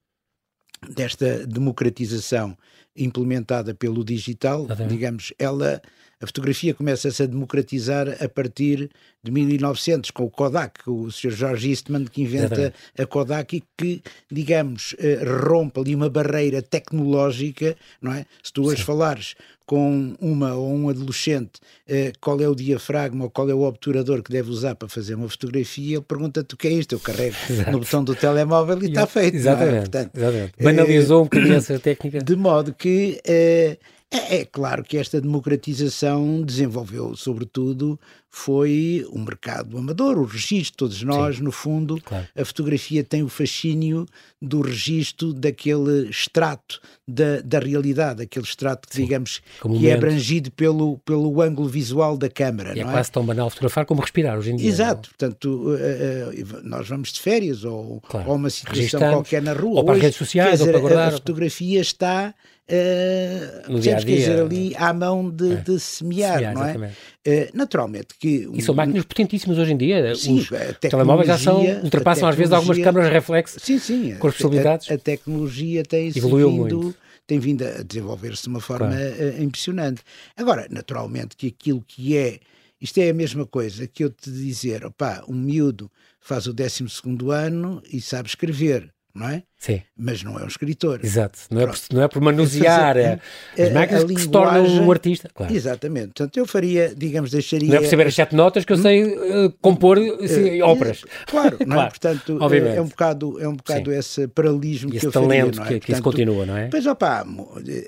desta 0.91 1.47
democratização 1.47 2.57
implementada 2.97 3.75
pelo 3.75 4.05
digital, 4.05 4.67
digamos, 4.89 5.33
ela 5.39 5.81
a 6.23 6.27
fotografia 6.27 6.73
começa-se 6.73 7.21
a 7.21 7.27
democratizar 7.27 8.07
a 8.23 8.29
partir 8.29 8.89
de 9.25 9.33
1900 9.33 10.13
com 10.13 10.23
o 10.23 10.31
Kodak, 10.31 10.89
o 10.89 11.11
Sr. 11.11 11.33
George 11.33 11.71
Eastman 11.71 12.05
que 12.05 12.23
inventa 12.23 12.73
a 12.97 13.05
Kodak 13.05 13.57
e 13.57 13.63
que, 13.77 14.01
digamos, 14.31 14.95
eh, 15.01 15.19
rompe 15.25 15.81
ali 15.81 15.97
uma 15.97 16.09
barreira 16.09 16.63
tecnológica, 16.63 17.77
não 18.01 18.13
é? 18.13 18.25
Se 18.41 18.53
tu 18.53 18.65
hoje 18.65 18.85
falares 18.85 19.35
com 19.67 20.15
uma 20.21 20.55
ou 20.55 20.75
um 20.75 20.89
adolescente 20.89 21.61
eh, 21.89 22.13
qual 22.21 22.41
é 22.41 22.49
o 22.49 22.55
diafragma 22.55 23.25
ou 23.25 23.31
qual 23.31 23.49
é 23.49 23.55
o 23.55 23.63
obturador 23.63 24.23
que 24.23 24.31
deve 24.31 24.51
usar 24.51 24.75
para 24.75 24.89
fazer 24.89 25.15
uma 25.15 25.29
fotografia, 25.29 25.97
ele 25.97 26.05
pergunta-te 26.05 26.55
o 26.55 26.57
que 26.57 26.69
é 26.69 26.73
isto, 26.73 26.95
eu 26.95 27.01
carrego 27.01 27.37
Exato. 27.49 27.71
no 27.71 27.79
botão 27.79 28.05
do 28.05 28.15
telemóvel 28.15 28.83
e 28.83 28.87
está 28.87 29.07
feito. 29.07 29.37
Exatamente. 29.37 29.77
É? 29.77 29.81
Portanto, 29.81 30.17
exatamente. 30.17 30.53
Banalizou 30.61 31.21
um 31.21 31.25
bocadinho 31.25 31.55
essa 31.55 31.79
técnica. 31.79 32.19
De 32.19 32.37
modo 32.37 32.75
que 32.83 33.21
eh, 33.25 33.79
é, 34.11 34.39
é, 34.39 34.45
claro 34.45 34.83
que 34.83 34.99
esta 34.99 35.21
democratização 35.21 36.43
desenvolveu, 36.43 37.15
sobretudo, 37.15 37.99
foi 38.35 39.07
o 39.11 39.19
um 39.19 39.25
mercado 39.25 39.77
amador, 39.77 40.19
o 40.19 40.25
registro. 40.25 40.79
Todos 40.79 41.03
nós, 41.03 41.37
Sim, 41.37 41.43
no 41.43 41.53
fundo, 41.53 42.01
claro. 42.03 42.27
a 42.35 42.45
fotografia 42.47 43.05
tem 43.05 43.23
o 43.23 43.29
fascínio 43.29 44.07
do 44.41 44.63
registro 44.63 45.35
daquele 45.35 46.09
extrato 46.09 46.81
da, 47.07 47.43
da 47.43 47.59
realidade, 47.59 48.23
aquele 48.23 48.47
extrato 48.47 48.89
que, 48.89 48.97
Sim, 48.97 49.03
digamos, 49.03 49.43
que 49.61 49.87
é 49.87 49.93
abrangido 49.93 50.51
pelo, 50.51 50.99
pelo 51.01 51.43
ângulo 51.43 51.69
visual 51.69 52.17
da 52.17 52.31
câmara. 52.31 52.75
E 52.75 52.81
é, 52.81 52.83
é 52.83 52.85
quase 52.85 53.13
tão 53.13 53.25
banal 53.25 53.51
fotografar 53.51 53.85
como 53.85 54.01
respirar 54.01 54.39
hoje 54.39 54.51
em 54.51 54.57
dia. 54.57 54.67
Exato, 54.67 55.11
não? 55.11 55.19
portanto, 55.19 55.47
uh, 55.47 56.57
uh, 56.57 56.63
nós 56.65 56.89
vamos 56.89 57.13
de 57.13 57.21
férias 57.21 57.65
ou, 57.65 58.01
claro. 58.01 58.31
ou 58.31 58.37
uma 58.37 58.49
situação 58.49 58.99
qualquer 58.99 59.43
na 59.43 59.53
rua. 59.53 59.77
Ou 59.77 59.85
para 59.85 59.97
as 59.97 60.01
redes 60.01 60.17
sociais, 60.17 60.59
dizer, 60.59 60.65
ou 60.65 60.73
para 60.73 60.81
guardar. 60.81 61.05
A, 61.05 61.09
a 61.09 61.13
fotografia 61.13 61.83
está 61.83 62.35
uh, 62.69 63.73
no 63.73 63.79
dia 63.79 63.97
-a 63.97 64.01
-dia. 64.01 64.17
dizer, 64.17 64.41
ali 64.41 64.75
à 64.77 64.93
mão 64.93 65.29
de, 65.29 65.53
é. 65.53 65.57
de 65.57 65.79
semear, 65.79 66.39
semear, 66.39 66.55
não 66.55 66.65
é? 66.65 66.93
Uh, 67.27 67.49
naturalmente 67.55 68.15
que... 68.19 68.49
E 68.53 68.63
são 68.63 68.75
máquinas 68.75 69.05
potentíssimas 69.05 69.57
hoje 69.57 69.73
em 69.73 69.77
dia. 69.77 70.15
Sim, 70.17 70.39
Os 70.39 70.49
telemóveis 70.81 71.29
já 71.29 71.39
são, 71.39 71.63
ultrapassam 71.83 72.29
às 72.29 72.35
vezes 72.35 72.53
algumas 72.53 72.79
câmaras 72.79 73.13
reflex 73.13 73.57
sim, 73.61 73.79
sim, 73.79 74.17
com 74.17 74.27
as 74.27 74.35
possibilidades. 74.35 74.91
A, 74.91 74.95
a 74.95 74.99
tecnologia 74.99 75.85
tem 75.85 76.09
Evoluiu 76.09 76.51
vindo, 76.51 76.79
muito. 76.81 76.99
tem 77.27 77.39
vindo 77.39 77.65
a 77.65 77.83
desenvolver-se 77.83 78.43
de 78.43 78.49
uma 78.49 78.61
forma 78.61 78.89
claro. 78.89 79.39
uh, 79.39 79.43
impressionante. 79.43 80.03
Agora, 80.37 80.67
naturalmente 80.71 81.37
que 81.37 81.47
aquilo 81.47 81.85
que 81.87 82.17
é 82.17 82.41
isto 82.81 82.99
é 82.99 83.11
a 83.11 83.15
mesma 83.15 83.47
coisa 83.47 83.87
que 83.87 84.03
eu 84.03 84.11
te 84.11 84.29
dizer, 84.29 84.85
opá, 84.85 85.23
um 85.29 85.35
miúdo 85.35 85.89
faz 86.21 86.49
o 86.49 86.53
12 86.53 86.85
ano 87.31 87.81
e 87.93 88.01
sabe 88.01 88.29
escrever 88.29 88.93
não 89.15 89.29
é? 89.29 89.43
Sim. 89.63 89.81
Mas 89.97 90.25
não 90.25 90.37
é 90.41 90.43
um 90.43 90.49
escritor. 90.49 90.99
Exato. 91.05 91.39
Não, 91.49 91.61
é 91.61 91.67
por, 91.69 91.77
não 91.93 92.03
é 92.03 92.09
por 92.09 92.21
manusear 92.21 92.97
é, 92.97 93.21
as 93.57 93.71
máquinas 93.71 94.03
a, 94.03 94.07
a 94.07 94.09
que 94.09 94.21
se 94.21 94.29
torna 94.29 94.59
um 94.59 94.91
artista. 94.91 95.31
Claro. 95.33 95.55
Exatamente. 95.55 96.07
Portanto, 96.07 96.37
eu 96.37 96.45
faria, 96.47 96.93
digamos, 96.97 97.31
deixaria... 97.31 97.69
Não 97.69 97.77
é 97.77 97.79
perceber 97.79 98.09
as 98.09 98.15
sete 98.17 98.35
notas 98.35 98.65
que 98.65 98.73
eu 98.73 98.77
sei 98.77 99.05
uh, 99.05 99.55
compor 99.61 99.99
assim, 100.21 100.61
uh, 100.61 100.67
óperas. 100.67 101.05
Claro, 101.29 101.59
não 101.65 101.81
é? 101.81 101.87
Portanto, 101.87 102.39
é, 102.53 102.77
é 102.77 102.83
um 102.83 102.89
bocado, 102.89 103.41
é 103.41 103.47
um 103.47 103.55
bocado 103.55 103.93
esse 103.93 104.27
paralelismo 104.27 104.91
que 104.91 105.07
eu 105.07 105.13
talento 105.13 105.59
faria, 105.59 105.77
é? 105.77 105.79
que, 105.79 105.87
que 105.87 105.93
isso 105.93 106.03
continua, 106.03 106.45
não 106.45 106.57
é? 106.57 106.67
Pois, 106.67 106.85
opá, 106.85 107.25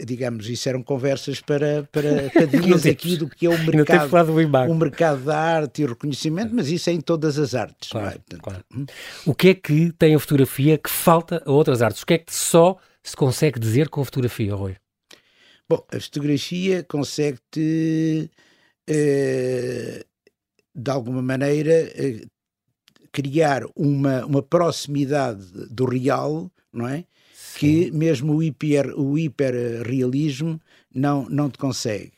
digamos, 0.07 0.49
isso 0.49 0.69
eram 0.69 0.81
conversas 0.81 1.41
para, 1.41 1.89
para, 1.91 2.31
dias 2.47 2.87
aqui 2.87 3.17
do 3.17 3.29
que 3.29 3.47
é 3.47 3.51
o 3.51 3.59
mercado, 3.67 4.33
o 4.71 4.75
mercado 4.77 5.25
da 5.25 5.37
arte 5.37 5.83
e 5.83 5.85
o 5.87 5.89
reconhecimento, 5.89 6.55
mas 6.55 6.69
isso 6.69 6.89
é 6.89 6.93
em 6.93 7.01
todas 7.01 7.37
as 7.37 7.53
artes, 7.53 7.91
claro, 7.91 8.07
é? 8.07 8.11
Portanto, 8.13 8.43
claro. 8.43 8.65
Hum. 8.73 8.87
O 9.27 9.35
que 9.35 9.49
é 9.49 9.55
que 9.55 9.91
tem 9.99 10.15
a 10.15 10.21
fotografia 10.21 10.79
que 10.79 10.89
falta 10.89 11.43
a 11.45 11.64
outras 11.65 11.83
artes? 11.83 12.03
O 12.03 12.07
que 12.07 12.15
é 12.15 12.19
que 12.19 12.35
só 12.35 12.77
se 13.03 13.17
consegue 13.17 13.59
dizer 13.59 13.89
com 13.89 14.03
a 14.03 14.05
fotografia, 14.05 14.55
Rui? 14.55 14.77
Bom, 15.69 15.83
a 15.91 15.99
fotografia 15.99 16.85
consegue-te, 16.85 18.31
eh, 18.87 20.05
de 20.75 20.91
alguma 20.91 21.23
maneira, 21.23 21.73
eh, 21.73 22.27
criar 23.11 23.63
uma, 23.75 24.27
uma 24.27 24.43
proximidade 24.43 25.47
do 25.71 25.87
real, 25.87 26.51
não 26.73 26.87
é? 26.87 27.05
Sim. 27.33 27.59
Que 27.59 27.91
mesmo 27.93 28.35
o, 28.35 28.43
hiper, 28.43 28.93
o 28.99 29.19
hiperrealismo 29.19 30.61
não, 30.95 31.29
não 31.31 31.49
te 31.49 31.57
consegue. 31.57 32.13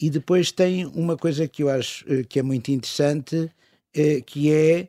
E 0.00 0.08
depois 0.08 0.50
tem 0.50 0.86
uma 0.86 1.16
coisa 1.18 1.46
que 1.46 1.62
eu 1.62 1.68
acho 1.68 2.04
eh, 2.10 2.24
que 2.24 2.38
é 2.38 2.42
muito 2.42 2.70
interessante, 2.70 3.50
que 4.24 4.52
é 4.52 4.88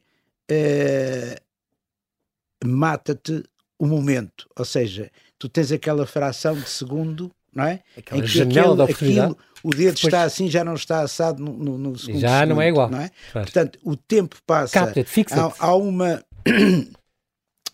mata-te 2.63 3.43
o 3.81 3.87
momento, 3.87 4.47
ou 4.55 4.63
seja, 4.63 5.09
tu 5.39 5.49
tens 5.49 5.71
aquela 5.71 6.05
fração 6.05 6.53
de 6.53 6.69
segundo, 6.69 7.31
não 7.51 7.63
é? 7.63 7.79
Aquela 7.97 8.23
janela 8.27 8.61
aquele, 8.61 8.77
da 8.77 8.83
oportunidade. 8.83 9.31
Aquilo, 9.31 9.47
o 9.63 9.69
dedo 9.71 9.95
Depois... 9.95 10.03
está 10.03 10.21
assim, 10.21 10.47
já 10.47 10.63
não 10.63 10.75
está 10.75 11.01
assado 11.01 11.43
no, 11.43 11.51
no, 11.51 11.77
no 11.79 11.97
segundo. 11.97 12.21
Já 12.21 12.41
segundo, 12.41 12.53
não 12.53 12.61
é 12.61 12.67
igual. 12.67 12.91
Não 12.91 13.01
é? 13.01 13.09
Portanto, 13.33 13.79
o 13.83 13.95
tempo 13.95 14.37
passa. 14.45 14.71
Capta, 14.71 15.03
há, 15.31 15.65
há 15.65 15.75
uma 15.75 16.23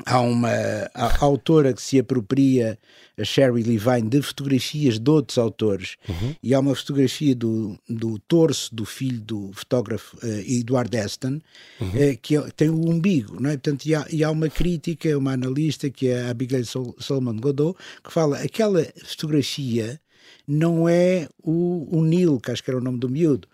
há 0.06 0.20
uma 0.22 0.50
a, 0.94 1.24
autora 1.24 1.74
que 1.74 1.82
se 1.82 2.00
apropria, 2.00 2.78
a 3.18 3.24
Sherry 3.24 3.64
Levine, 3.64 4.10
de 4.10 4.22
fotografias 4.22 5.00
de 5.00 5.10
outros 5.10 5.38
autores. 5.38 5.96
Uhum. 6.08 6.36
E 6.42 6.54
há 6.54 6.60
uma 6.60 6.76
fotografia 6.76 7.36
do, 7.36 7.78
do 7.90 8.20
torso 8.20 8.74
do 8.74 8.86
filho 8.86 9.20
do 9.22 9.52
fotógrafo 9.54 10.18
uh, 10.18 10.40
Edward 10.46 10.96
Aston, 10.98 11.40
uhum. 11.80 11.88
uh, 11.90 12.18
que 12.22 12.36
é, 12.36 12.42
tem 12.56 12.70
o 12.70 12.90
umbigo, 12.90 13.42
não 13.42 13.50
é? 13.50 13.54
Portanto, 13.54 13.86
e 13.86 13.96
há, 13.96 14.06
e 14.12 14.24
há, 14.24 14.30
uma 14.30 14.50
crítica, 14.50 15.18
uma 15.18 15.34
analista, 15.34 15.90
que 15.90 16.08
é 16.08 16.24
a 16.24 16.30
Abigail 16.30 16.66
Sol, 16.66 16.96
Solomon 17.00 17.38
Godot, 17.38 17.78
que 18.04 18.12
fala 18.12 18.38
aquela 18.38 18.86
fotografia 19.04 20.00
não 20.48 20.88
é 20.88 21.28
o, 21.44 21.88
o 21.92 22.04
Neil, 22.04 22.40
que 22.40 22.52
acho 22.52 22.64
que 22.64 22.72
era 22.72 22.80
o 22.80 22.84
nome 22.84 22.98
do 22.98 23.10
miúdo, 23.10 23.48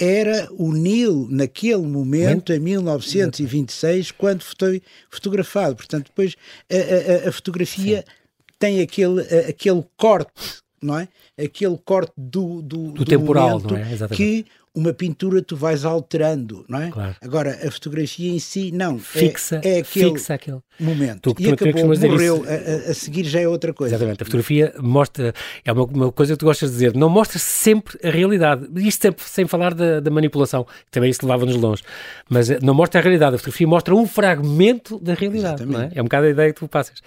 era 0.00 0.48
o 0.52 0.72
Neil 0.72 1.28
naquele 1.30 1.86
momento, 1.86 2.52
em 2.52 2.58
1926, 2.58 4.10
quando 4.12 4.42
foi 4.42 4.80
fotografado. 5.10 5.76
Portanto, 5.76 6.06
depois 6.06 6.34
a, 6.72 7.26
a, 7.26 7.28
a 7.28 7.32
fotografia 7.32 7.98
Sim. 7.98 8.14
tem 8.58 8.80
aquele, 8.80 9.20
aquele 9.46 9.84
corte, 9.98 10.32
não 10.80 10.98
é? 10.98 11.08
Aquele 11.38 11.76
corte 11.84 12.12
do, 12.16 12.62
do, 12.62 12.92
do, 12.92 12.92
do 12.92 13.04
temporal, 13.04 13.60
não 13.60 13.76
é? 13.76 13.92
Exatamente. 13.92 14.16
que 14.16 14.46
uma 14.74 14.92
pintura 14.92 15.42
tu 15.42 15.56
vais 15.56 15.84
alterando, 15.84 16.64
não 16.68 16.80
é? 16.80 16.90
Claro. 16.90 17.16
Agora, 17.20 17.58
a 17.66 17.70
fotografia 17.70 18.30
em 18.30 18.38
si, 18.38 18.70
não. 18.70 18.96
É, 18.96 18.98
fixa, 18.98 19.60
é, 19.64 19.78
é 19.78 19.80
aquele, 19.80 20.12
fixa 20.12 20.34
aquele 20.34 20.60
momento. 20.78 21.34
Tu, 21.34 21.42
e 21.42 21.56
tu, 21.56 21.64
acabou, 21.64 21.86
morreu, 21.86 22.44
a, 22.46 22.90
a, 22.90 22.94
seguir 22.94 23.24
já 23.24 23.40
é 23.40 23.48
outra 23.48 23.74
coisa. 23.74 23.96
Exatamente. 23.96 24.22
A 24.22 24.24
fotografia 24.24 24.72
mostra, 24.78 25.34
é 25.64 25.72
uma, 25.72 25.84
uma, 25.84 26.12
coisa 26.12 26.34
que 26.34 26.38
tu 26.38 26.46
gostas 26.46 26.70
de 26.70 26.76
dizer, 26.76 26.94
não 26.94 27.08
mostra 27.08 27.38
sempre 27.38 27.98
a 28.06 28.10
realidade. 28.10 28.68
Isto 28.76 29.02
sempre 29.02 29.24
sem 29.24 29.46
falar 29.46 29.74
da, 29.74 29.98
da 29.98 30.10
manipulação, 30.10 30.64
que 30.64 30.90
também 30.92 31.10
isso 31.10 31.26
levava-nos 31.26 31.56
longe. 31.56 31.82
Mas 32.28 32.48
eh, 32.48 32.58
não 32.62 32.72
mostra 32.72 33.00
a 33.00 33.02
realidade. 33.02 33.34
A 33.34 33.38
fotografia 33.38 33.66
mostra 33.66 33.94
um 33.94 34.06
fragmento 34.06 35.00
da 35.00 35.14
realidade. 35.14 35.66
Não 35.66 35.80
é? 35.80 35.90
é 35.94 36.00
um 36.00 36.04
bocado 36.04 36.26
a 36.26 36.30
ideia 36.30 36.52
que 36.52 36.60
tu 36.60 36.68
passas. 36.68 37.02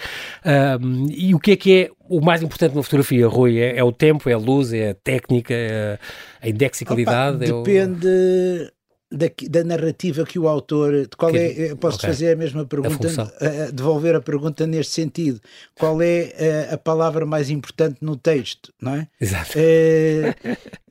Um, 0.82 1.08
e 1.10 1.34
o 1.34 1.40
que 1.40 1.52
é 1.52 1.56
que 1.56 1.74
é 1.74 1.92
o 2.10 2.22
mais 2.22 2.42
importante 2.42 2.74
numa 2.74 2.84
fotografia, 2.84 3.28
Rui? 3.28 3.60
É, 3.60 3.78
é 3.78 3.84
o 3.84 3.92
tempo, 3.92 4.30
é 4.30 4.34
a 4.34 4.38
luz, 4.38 4.74
é 4.74 4.90
a 4.90 4.94
técnica, 4.94 5.54
é 5.54 6.00
a 6.42 6.50
indexicalidade? 6.50 7.52
Opa, 7.52 7.64
depende... 7.64 8.08
É 8.08 8.70
o 8.70 8.84
da, 9.14 9.28
da, 9.48 9.64
narrativa 9.64 10.26
que 10.26 10.40
o 10.40 10.48
autor. 10.48 11.04
De 11.04 11.16
qual 11.16 11.32
que, 11.32 11.38
é, 11.38 11.76
posso 11.76 11.98
okay. 11.98 12.10
fazer 12.10 12.34
a 12.34 12.36
mesma 12.36 12.66
pergunta, 12.66 13.08
a, 13.40 13.66
a 13.66 13.72
devolver 13.72 14.16
a 14.16 14.22
pergunta 14.22 14.66
neste 14.66 14.94
sentido. 14.94 15.40
Qual 15.78 16.02
é 16.02 16.70
a, 16.72 16.74
a, 16.74 16.78
palavra 16.78 17.26
mais 17.26 17.50
importante 17.50 17.98
no 18.02 18.16
texto, 18.16 18.74
não 18.82 18.96
é? 18.96 19.08
Exato. 19.22 19.54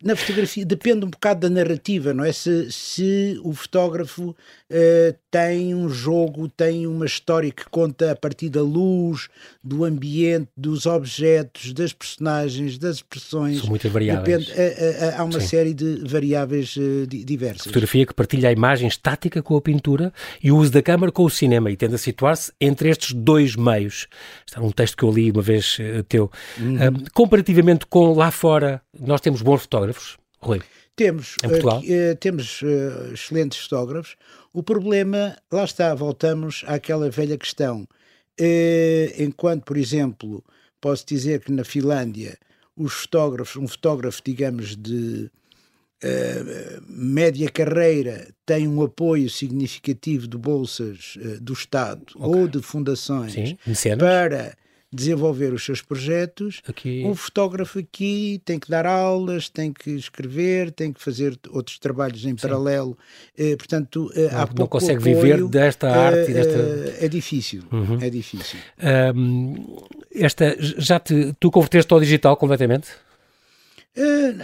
Na 0.02 0.16
fotografia 0.16 0.64
depende 0.64 1.04
um 1.04 1.10
bocado 1.10 1.40
da 1.40 1.50
narrativa, 1.50 2.12
não 2.12 2.24
é? 2.24 2.32
Se, 2.32 2.70
se 2.72 3.40
o 3.44 3.52
fotógrafo 3.52 4.34
é, 4.68 5.14
tem 5.30 5.74
um 5.74 5.88
jogo, 5.88 6.48
tem 6.48 6.86
uma 6.86 7.06
história 7.06 7.50
que 7.50 7.64
conta 7.70 8.10
a 8.10 8.16
partir 8.16 8.48
da 8.48 8.62
luz, 8.62 9.28
do 9.62 9.84
ambiente, 9.84 10.48
dos 10.56 10.86
objetos, 10.86 11.72
das 11.72 11.92
personagens, 11.92 12.78
das 12.78 12.96
expressões. 12.96 13.60
São 13.60 13.68
muitas 13.68 13.92
variáveis. 13.92 14.46
Depende, 14.46 15.14
há 15.16 15.24
uma 15.24 15.40
Sim. 15.40 15.46
série 15.46 15.74
de 15.74 16.02
variáveis 16.06 16.76
uh, 16.76 17.06
diversas. 17.06 17.62
A 17.62 17.64
fotografia 17.64 18.06
que 18.06 18.14
partilha 18.14 18.48
a 18.48 18.52
imagem 18.52 18.88
estática 18.88 19.42
com 19.42 19.56
a 19.56 19.60
pintura 19.60 20.12
e 20.42 20.50
o 20.50 20.56
uso 20.56 20.72
da 20.72 20.82
câmara 20.82 21.12
com 21.12 21.24
o 21.24 21.30
cinema 21.30 21.70
e 21.70 21.76
tende 21.76 21.94
a 21.94 21.98
situar-se 21.98 22.52
entre 22.60 22.88
estes 22.88 23.12
dois 23.12 23.56
meios. 23.56 24.08
Está 24.46 24.60
um 24.60 24.70
texto 24.70 24.96
que 24.96 25.02
eu 25.02 25.10
li 25.10 25.30
uma 25.30 25.42
vez 25.42 25.78
uh, 25.78 26.02
teu. 26.04 26.30
Uhum. 26.58 26.76
Uh, 26.76 27.10
comparativamente 27.12 27.86
com 27.86 28.12
lá 28.14 28.30
fora, 28.30 28.80
nós 28.98 29.20
temos 29.20 29.42
bons 29.42 29.62
fotógrafos, 29.62 29.91
Rui? 30.38 30.60
Temos, 30.94 31.36
uh, 31.36 32.16
temos 32.20 32.60
excelentes 33.12 33.58
fotógrafos. 33.60 34.16
O 34.52 34.62
problema, 34.62 35.36
lá 35.50 35.64
está, 35.64 35.94
voltamos 35.94 36.64
àquela 36.66 37.08
velha 37.10 37.38
questão. 37.38 37.86
enquanto, 39.18 39.64
por 39.64 39.76
exemplo, 39.76 40.44
posso 40.80 41.06
dizer 41.06 41.40
que 41.40 41.52
na 41.52 41.64
Finlândia 41.64 42.36
os 42.76 42.92
fotógrafos, 42.92 43.56
um 43.56 43.68
fotógrafo, 43.68 44.20
digamos, 44.24 44.76
de 44.76 45.30
uh, 46.02 46.82
média 46.86 47.48
carreira 47.50 48.28
tem 48.44 48.66
um 48.66 48.82
apoio 48.82 49.28
significativo 49.30 50.26
de 50.26 50.36
bolsas 50.36 51.16
uh, 51.16 51.40
do 51.40 51.52
Estado 51.52 52.04
okay. 52.14 52.40
ou 52.40 52.48
de 52.48 52.60
fundações 52.60 53.32
Sim, 53.32 53.56
para 53.98 54.56
desenvolver 54.92 55.52
os 55.52 55.64
seus 55.64 55.80
projetos. 55.80 56.60
Aqui... 56.68 57.02
Um 57.04 57.14
fotógrafo 57.14 57.78
aqui 57.78 58.40
tem 58.44 58.58
que 58.58 58.68
dar 58.68 58.86
aulas, 58.86 59.48
tem 59.48 59.72
que 59.72 59.90
escrever, 59.90 60.70
tem 60.70 60.92
que 60.92 61.00
fazer 61.00 61.38
outros 61.50 61.78
trabalhos 61.78 62.24
em 62.24 62.30
Sim. 62.30 62.36
paralelo. 62.36 62.96
Uh, 63.38 63.56
portanto, 63.56 64.12
uh, 64.14 64.32
não, 64.32 64.40
há 64.40 64.46
pouco 64.46 64.60
não 64.60 64.66
consegue 64.66 64.98
apoio, 64.98 65.20
viver 65.20 65.48
desta 65.48 65.90
arte 65.90 66.30
uh, 66.30 66.34
desta... 66.34 67.04
É 67.04 67.08
difícil, 67.08 67.62
uhum. 67.72 67.98
é 68.00 68.10
difícil. 68.10 68.58
Um, 69.14 69.76
esta, 70.14 70.56
já 70.58 71.00
te, 71.00 71.34
tu 71.40 71.50
converteste 71.50 71.92
ao 71.92 72.00
digital 72.00 72.36
completamente? 72.36 72.88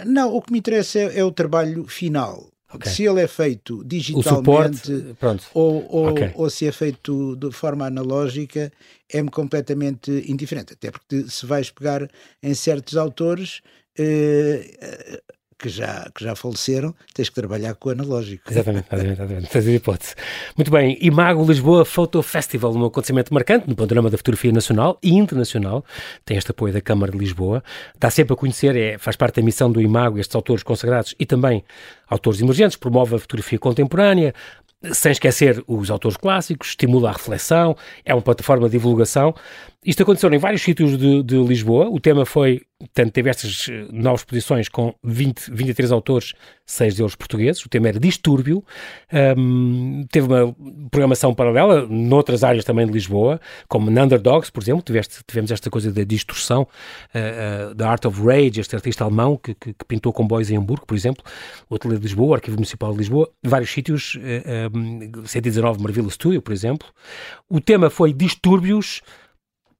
Não, 0.05 0.35
o 0.35 0.41
que 0.41 0.51
me 0.51 0.59
interessa 0.59 0.99
é, 0.99 1.19
é 1.19 1.23
o 1.23 1.31
trabalho 1.31 1.87
final. 1.87 2.51
Okay. 2.71 2.91
Se 2.91 3.03
ele 3.03 3.21
é 3.21 3.27
feito 3.27 3.83
digitalmente 3.83 4.85
suporte, 4.85 5.47
ou, 5.55 5.87
ou, 5.89 6.09
okay. 6.09 6.31
ou, 6.35 6.49
se 6.51 6.67
é 6.67 6.71
feito 6.71 7.35
de 7.35 7.51
forma 7.51 7.87
analógica, 7.87 8.71
é-me 9.11 9.29
completamente 9.29 10.11
indiferente. 10.27 10.73
Até 10.73 10.91
porque 10.91 11.25
se 11.27 11.47
vais 11.47 11.71
pegar 11.71 12.07
em 12.43 12.53
certos 12.53 12.95
autores, 12.95 13.61
uh, 13.99 15.21
que 15.59 15.67
já, 15.67 16.09
que 16.15 16.23
já 16.23 16.35
faleceram, 16.35 16.95
tens 17.13 17.27
que 17.27 17.35
trabalhar 17.35 17.75
com 17.75 17.89
o 17.89 17.91
analógico. 17.91 18.49
Exatamente, 18.49 18.87
exatamente, 18.89 19.21
exatamente. 19.21 19.47
Fazer 19.49 19.75
hipótese. 19.75 20.15
Muito 20.55 20.71
bem, 20.71 20.97
Imago 21.01 21.45
Lisboa 21.45 21.83
Photo 21.83 22.23
Festival, 22.23 22.73
um 22.73 22.85
acontecimento 22.85 23.33
marcante 23.33 23.67
no 23.67 23.75
panorama 23.75 24.09
da 24.09 24.17
fotografia 24.17 24.53
nacional 24.53 24.97
e 25.03 25.13
internacional, 25.13 25.83
tem 26.23 26.37
este 26.37 26.51
apoio 26.51 26.73
da 26.73 26.79
Câmara 26.79 27.11
de 27.11 27.17
Lisboa, 27.17 27.61
dá 27.99 28.09
sempre 28.09 28.33
a 28.33 28.37
conhecer, 28.37 28.75
é, 28.77 28.97
faz 28.97 29.17
parte 29.17 29.35
da 29.35 29.41
missão 29.41 29.69
do 29.69 29.81
Imago, 29.81 30.17
estes 30.17 30.33
autores 30.33 30.63
consagrados 30.63 31.13
e 31.19 31.25
também 31.25 31.63
autores 32.07 32.39
emergentes, 32.39 32.77
promove 32.77 33.15
a 33.15 33.19
fotografia 33.19 33.59
contemporânea, 33.59 34.33
sem 34.93 35.11
esquecer 35.11 35.61
os 35.67 35.91
autores 35.91 36.15
clássicos, 36.15 36.69
estimula 36.69 37.09
a 37.09 37.11
reflexão, 37.11 37.75
é 38.05 38.13
uma 38.13 38.21
plataforma 38.21 38.67
de 38.67 38.73
divulgação. 38.73 39.35
Isto 39.85 40.03
aconteceu 40.03 40.29
em 40.33 40.37
vários 40.37 40.61
sítios 40.61 40.97
de, 40.97 41.23
de 41.23 41.37
Lisboa. 41.37 41.87
O 41.89 42.01
tema 42.01 42.25
foi, 42.25 42.63
portanto, 42.77 43.13
teve 43.13 43.29
estas 43.29 43.69
eh, 43.69 43.87
novas 43.93 44.19
exposições 44.19 44.67
com 44.67 44.93
20, 45.01 45.51
23 45.53 45.93
autores, 45.93 46.33
seis 46.65 46.95
deles 46.95 47.15
portugueses. 47.15 47.65
O 47.65 47.69
tema 47.69 47.87
era 47.87 47.97
distúrbio. 47.97 48.61
Um, 49.37 50.05
teve 50.11 50.27
uma 50.27 50.53
programação 50.91 51.33
paralela 51.33 51.87
noutras 51.87 52.43
áreas 52.43 52.65
também 52.65 52.85
de 52.85 52.91
Lisboa, 52.91 53.39
como 53.69 53.89
na 53.89 54.03
Underdogs, 54.03 54.51
por 54.51 54.61
exemplo. 54.61 54.81
Tiveste, 54.81 55.21
tivemos 55.25 55.49
esta 55.49 55.69
coisa 55.69 55.93
da 55.93 56.03
distorção, 56.03 56.63
uh, 56.63 57.71
uh, 57.71 57.73
da 57.73 57.89
Art 57.89 58.03
of 58.03 58.21
Rage, 58.21 58.59
este 58.59 58.75
artista 58.75 59.05
alemão 59.05 59.37
que, 59.37 59.55
que, 59.55 59.73
que 59.73 59.85
pintou 59.85 60.11
comboios 60.11 60.51
em 60.51 60.57
Hamburgo, 60.57 60.85
por 60.85 60.95
exemplo. 60.95 61.23
O 61.69 61.75
Ateliê 61.75 61.97
de 61.97 62.03
Lisboa, 62.03 62.31
o 62.31 62.33
Arquivo 62.33 62.57
Municipal 62.57 62.91
de 62.91 62.97
Lisboa. 62.97 63.29
Vários 63.41 63.71
sítios, 63.71 64.15
uh, 64.15 64.77
um, 64.77 65.25
119 65.25 65.81
Marvila 65.81 66.09
Studio, 66.09 66.41
por 66.41 66.51
exemplo. 66.51 66.85
O 67.49 67.61
tema 67.61 67.89
foi 67.89 68.11
distúrbios 68.11 69.01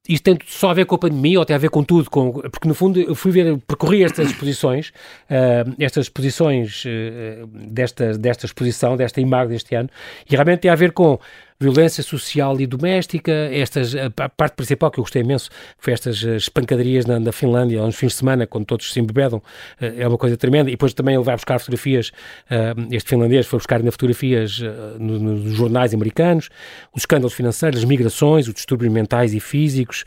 isto 0.09 0.23
tem 0.23 0.37
só 0.47 0.71
a 0.71 0.73
ver 0.73 0.85
com 0.85 0.95
a 0.95 0.97
pandemia 0.97 1.39
ou 1.39 1.45
tem 1.45 1.55
a 1.55 1.59
ver 1.59 1.69
com 1.69 1.83
tudo? 1.83 2.09
Com, 2.09 2.31
porque, 2.31 2.67
no 2.67 2.73
fundo, 2.73 2.99
eu 2.99 3.13
fui 3.13 3.31
ver, 3.31 3.57
percorri 3.59 4.03
estas 4.03 4.31
exposições, 4.31 4.89
uh, 4.89 5.75
estas 5.77 6.05
exposições 6.05 6.83
uh, 6.85 7.45
desta, 7.47 8.17
desta 8.17 8.47
exposição, 8.47 8.97
desta 8.97 9.21
imagem 9.21 9.49
deste 9.49 9.75
ano, 9.75 9.89
e 10.27 10.33
realmente 10.33 10.61
tem 10.61 10.71
a 10.71 10.75
ver 10.75 10.91
com 10.91 11.19
violência 11.61 12.01
social 12.01 12.59
e 12.61 12.65
doméstica, 12.65 13.33
estas, 13.51 13.93
a 13.93 14.29
parte 14.29 14.53
principal 14.53 14.89
que 14.89 14.97
eu 14.97 15.03
gostei 15.03 15.21
imenso 15.21 15.49
foi 15.77 15.91
estas 15.91 16.23
eh, 16.23 16.37
espancadarias 16.37 17.05
na, 17.05 17.19
na 17.19 17.33
Finlândia, 17.33 17.83
uns 17.83 17.97
fins 17.97 18.13
de 18.13 18.19
semana, 18.19 18.47
quando 18.47 18.65
todos 18.65 18.93
se 18.93 18.97
embebedam, 18.97 19.43
eh, 19.81 19.95
é 19.97 20.07
uma 20.07 20.17
coisa 20.17 20.37
tremenda, 20.37 20.69
e 20.69 20.73
depois 20.73 20.93
também 20.93 21.15
ele 21.15 21.23
vai 21.23 21.35
buscar 21.35 21.59
fotografias, 21.59 22.13
eh, 22.49 22.73
este 22.91 23.09
finlandês 23.09 23.45
foi 23.45 23.59
buscar 23.59 23.75
ainda 23.75 23.91
fotografias 23.91 24.61
nos 24.97 25.53
jornais 25.53 25.93
americanos, 25.93 26.49
os 26.95 27.01
escândalos 27.01 27.33
financeiros, 27.33 27.79
as 27.79 27.85
migrações, 27.85 28.47
os 28.47 28.53
distúrbios 28.53 28.93
mentais 28.93 29.33
e 29.33 29.41
físicos, 29.41 30.05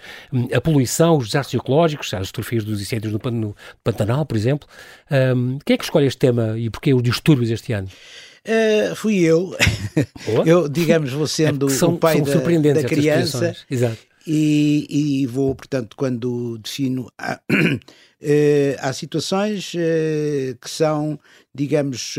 a 0.55 0.61
poluição, 0.61 1.19
os 1.19 1.27
desastres 1.27 1.61
ecológicos, 1.61 2.15
as 2.15 2.29
fotografias 2.29 2.65
dos 2.65 2.81
incêndios 2.81 3.12
no, 3.12 3.31
no 3.31 3.57
Pantanal, 3.85 4.25
por 4.25 4.38
exemplo. 4.38 4.67
Quem 5.65 5.75
é 5.75 5.77
que 5.77 5.85
escolhe 5.85 6.07
este 6.07 6.19
tema 6.19 6.59
e 6.59 6.71
porquê 6.71 6.95
os 6.95 7.03
distúrbios 7.03 7.51
este 7.51 7.73
ano? 7.73 7.88
Uh, 8.46 8.94
fui 8.96 9.20
eu. 9.20 9.57
eu, 10.44 10.68
digamos, 10.68 11.12
vou 11.12 11.26
sendo 11.26 11.68
é 11.68 11.70
são, 11.70 11.94
o 11.94 11.98
pai 11.98 12.20
da, 12.20 12.35
da 12.74 12.85
criança. 12.85 13.55
E, 14.26 14.87
e, 15.22 15.26
vou, 15.26 15.55
portanto, 15.55 15.96
quando 15.96 16.59
defino. 16.59 17.11
Há, 17.16 17.40
uh, 17.50 17.81
há 18.81 18.92
situações 18.92 19.74
uh, 19.74 20.57
que 20.61 20.70
são, 20.70 21.18
digamos, 21.55 22.16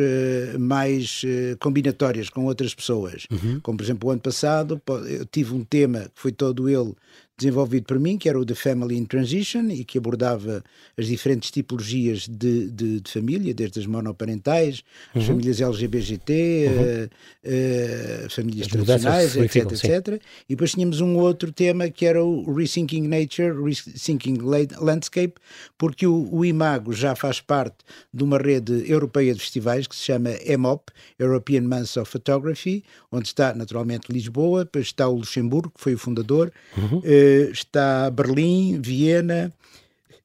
mais 0.60 1.22
combinatórias 1.60 2.30
com 2.30 2.46
outras 2.46 2.74
pessoas. 2.74 3.26
Uhum. 3.32 3.60
Como, 3.62 3.78
por 3.78 3.84
exemplo, 3.84 4.10
o 4.10 4.12
ano 4.12 4.22
passado, 4.22 4.82
eu 5.08 5.26
tive 5.26 5.54
um 5.54 5.64
tema 5.64 6.02
que 6.14 6.22
foi 6.22 6.32
todo 6.32 6.70
ele 6.70 6.94
desenvolvido 7.38 7.86
por 7.86 8.00
mim, 8.00 8.18
que 8.18 8.30
era 8.30 8.40
o 8.40 8.46
The 8.46 8.54
Family 8.54 8.96
in 8.96 9.06
Transition 9.06 9.70
e 9.70 9.84
que 9.84 9.98
abordava 9.98 10.64
as 10.98 11.08
diferentes 11.08 11.50
tipologias 11.50 12.28
de, 12.28 12.70
de, 12.70 13.00
de 13.02 13.12
família, 13.12 13.54
desde 13.54 13.80
as 13.80 13.86
monoparentais, 13.88 14.84
uhum. 15.14 15.22
as 15.22 15.28
famílias 15.28 15.62
LGBT, 15.62 16.68
uhum. 16.68 16.84
uh, 16.84 18.26
uh, 18.26 18.30
famílias 18.30 18.68
as 18.68 18.72
tradicionais, 18.72 19.36
etc, 19.36 19.72
etc. 19.72 20.22
E 20.48 20.56
depois 20.56 20.72
tínhamos 20.72 21.02
um 21.02 21.18
outro 21.18 21.52
tema 21.52 21.90
que 21.90 22.06
era 22.06 22.24
o 22.24 22.54
Rethinking 22.54 23.08
Nature, 23.08 23.54
Rethinking 23.64 24.38
Landscape, 24.80 25.34
porque 25.78 26.06
o, 26.06 26.30
o 26.32 26.46
IMAGO 26.46 26.94
já 26.94 27.16
faz 27.16 27.42
parte 27.42 27.78
de 28.14 28.24
uma 28.24 28.38
rede 28.38 28.90
europeia 28.90 29.34
de 29.34 29.40
festivais 29.40 29.88
que 29.88 29.96
se 29.96 30.04
chama 30.04 30.30
EMOP, 30.46 30.92
European 31.18 31.62
Month 31.62 31.98
of 31.98 32.12
Photography, 32.12 32.84
onde 33.12 33.28
está 33.28 33.56
naturalmente 33.56 34.12
Lisboa, 34.12 34.66
depois 34.66 34.86
está 34.86 35.08
o 35.08 35.16
Luxemburgo, 35.16 35.72
que 35.76 35.82
foi 35.82 35.96
o 35.96 35.98
fundador, 35.98 36.52
uhum. 36.78 37.00
uh, 37.00 37.23
está 37.52 38.10
Berlim, 38.10 38.80
Viena, 38.82 39.52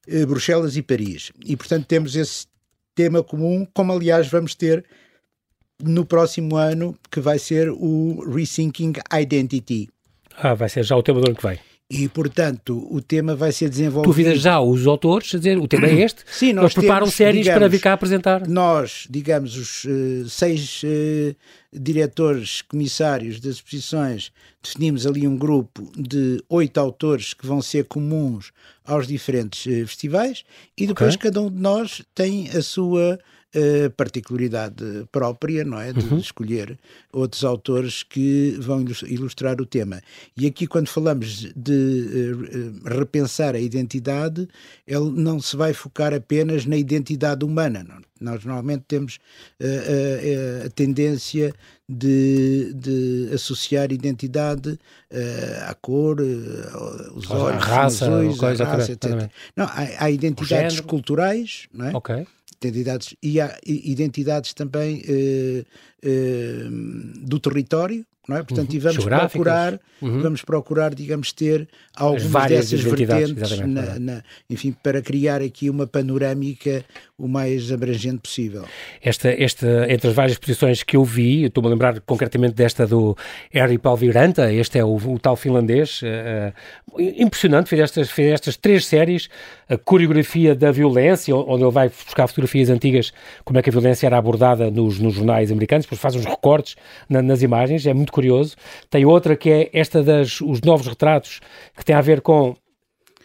eh, 0.07 0.25
Bruxelas 0.25 0.75
e 0.75 0.81
Paris. 0.81 1.31
E, 1.45 1.55
portanto, 1.55 1.85
temos 1.85 2.15
esse 2.15 2.47
tema 2.95 3.23
comum, 3.23 3.65
como 3.73 3.93
aliás 3.93 4.27
vamos 4.27 4.55
ter 4.55 4.85
no 5.81 6.05
próximo 6.05 6.57
ano, 6.57 6.97
que 7.09 7.19
vai 7.19 7.39
ser 7.39 7.69
o 7.69 8.23
Rethinking 8.29 8.93
Identity. 9.13 9.89
Ah, 10.37 10.53
vai 10.53 10.69
ser 10.69 10.83
já 10.83 10.95
o 10.95 11.03
tema 11.03 11.21
do 11.21 11.27
ano 11.27 11.35
que 11.35 11.47
vem. 11.47 11.59
E, 11.91 12.07
portanto, 12.07 12.87
o 12.91 13.01
tema 13.01 13.35
vai 13.35 13.51
ser 13.51 13.67
desenvolvido. 13.67 14.11
Tu 14.11 14.15
vidas 14.15 14.39
já 14.41 14.61
os 14.61 14.85
autores 14.85 15.33
a 15.33 15.39
dizer 15.39 15.57
o 15.57 15.67
tema 15.67 15.87
é 15.87 16.01
este? 16.05 16.23
Sim, 16.27 16.53
nós 16.53 16.65
Eles 16.65 16.73
preparam 16.75 17.05
temos, 17.07 17.15
séries 17.15 17.41
digamos, 17.41 17.59
para 17.59 17.67
vir 17.67 17.79
cá 17.79 17.93
apresentar. 17.93 18.47
Nós, 18.47 19.07
digamos, 19.09 19.57
os 19.57 19.85
uh, 19.85 20.29
seis 20.29 20.83
uh, 20.83 21.35
diretores 21.73 22.61
comissários 22.61 23.39
das 23.39 23.55
exposições, 23.55 24.31
definimos 24.61 25.07
ali 25.07 25.27
um 25.27 25.35
grupo 25.35 25.91
de 25.97 26.43
oito 26.47 26.79
autores 26.79 27.33
que 27.33 27.47
vão 27.47 27.59
ser 27.59 27.85
comuns 27.85 28.51
aos 28.85 29.07
diferentes 29.07 29.65
uh, 29.65 29.87
festivais 29.87 30.43
e 30.77 30.85
depois 30.85 31.15
okay. 31.15 31.31
cada 31.31 31.41
um 31.41 31.49
de 31.49 31.59
nós 31.59 32.03
tem 32.13 32.49
a 32.49 32.61
sua 32.61 33.19
uh, 33.55 33.89
particularidade 33.91 35.07
própria, 35.11 35.63
não 35.63 35.79
é? 35.79 35.93
De, 35.93 36.05
uhum. 36.05 36.17
escolher 36.17 36.77
outros 37.11 37.43
autores 37.43 38.03
que 38.03 38.57
vão 38.59 38.85
ilustrar 39.07 39.61
o 39.61 39.65
tema. 39.65 40.01
E 40.35 40.47
aqui, 40.47 40.67
quando 40.67 40.87
falamos 40.87 41.51
de 41.55 42.41
uh, 42.83 42.89
repensar 42.89 43.55
a 43.55 43.59
identidade, 43.59 44.47
ele 44.87 45.11
não 45.11 45.39
se 45.39 45.55
vai 45.55 45.73
focar 45.73 46.13
apenas 46.13 46.65
na 46.65 46.77
identidade 46.77 47.45
humana. 47.45 47.83
Não? 47.83 48.01
Nós 48.19 48.43
normalmente 48.43 48.83
temos 48.87 49.17
uh, 49.61 50.65
a 50.65 50.69
tendência 50.69 51.53
de, 51.87 52.73
de, 52.75 53.29
associar 53.33 53.91
identidade 53.91 54.69
uh, 54.69 55.69
à 55.69 55.73
cor, 55.73 56.19
uh, 56.19 57.13
os 57.15 57.31
olhos, 57.31 57.63
raça, 57.63 58.05
azuis, 58.05 58.37
coisa, 58.37 58.63
raça, 58.63 58.91
etc. 58.91 59.29
Não, 59.55 59.65
há, 59.65 60.03
há 60.05 60.11
identidades 60.11 60.79
culturais, 60.81 61.67
não 61.73 61.87
é? 61.87 61.93
Identidades 62.61 63.15
e 63.23 63.39
há 63.39 63.57
identidades 63.65 64.53
também 64.53 65.01
eh, 65.07 65.63
do 67.21 67.39
território, 67.39 68.05
não 68.29 68.37
é? 68.37 68.43
Portanto, 68.43 68.69
uhum. 68.69 68.75
e 68.75 68.79
vamos 68.79 69.05
procurar, 69.05 69.79
uhum. 69.99 70.21
vamos 70.21 70.41
procurar, 70.43 70.93
digamos, 70.93 71.31
ter 71.31 71.67
algumas 71.95 72.47
dessas 72.47 72.81
vertentes, 72.81 73.59
na, 73.61 73.99
na, 73.99 74.23
enfim, 74.47 74.71
para 74.83 75.01
criar 75.01 75.41
aqui 75.41 75.67
uma 75.67 75.87
panorâmica 75.87 76.85
o 77.17 77.27
mais 77.27 77.71
abrangente 77.71 78.19
possível. 78.19 78.65
Esta, 79.01 79.29
esta, 79.29 79.91
entre 79.91 80.07
as 80.07 80.13
várias 80.13 80.37
posições 80.37 80.83
que 80.83 80.95
eu 80.95 81.03
vi, 81.03 81.45
estou-me 81.45 81.67
a 81.67 81.71
lembrar 81.71 81.99
concretamente 82.01 82.53
desta 82.53 82.85
do 82.85 83.17
Harry 83.51 83.79
Palviranta, 83.79 84.53
este 84.53 84.77
é 84.77 84.85
o, 84.85 84.95
o 84.95 85.19
tal 85.19 85.35
finlandês, 85.35 86.01
uh, 86.03 87.01
impressionante, 87.01 87.67
fez 87.67 87.81
estas, 87.81 88.11
fez 88.11 88.31
estas 88.31 88.55
três 88.55 88.85
séries, 88.85 89.27
a 89.67 89.77
coreografia 89.77 90.55
da 90.55 90.71
violência, 90.71 91.35
onde 91.35 91.63
ele 91.63 91.71
vai 91.71 91.89
buscar 91.89 92.27
fotografias 92.27 92.69
antigas, 92.69 93.11
como 93.43 93.59
é 93.59 93.61
que 93.61 93.69
a 93.69 93.73
violência 93.73 94.05
era 94.05 94.17
abordada 94.17 94.69
nos, 94.69 94.99
nos 94.99 95.15
jornais 95.15 95.51
americanos, 95.51 95.85
depois 95.89 95.99
faz 95.99 96.15
uns 96.15 96.25
recortes 96.25 96.75
na, 97.09 97.21
nas 97.21 97.41
imagens, 97.41 97.85
é 97.87 97.93
muito 97.93 98.11
curioso. 98.11 98.55
Tem 98.89 99.05
outra 99.05 99.35
que 99.35 99.49
é 99.49 99.69
esta 99.73 100.03
das 100.03 100.39
os 100.41 100.61
novos 100.61 100.87
retratos, 100.87 101.39
que 101.75 101.83
tem 101.83 101.95
a 101.95 102.01
ver 102.01 102.21
com 102.21 102.55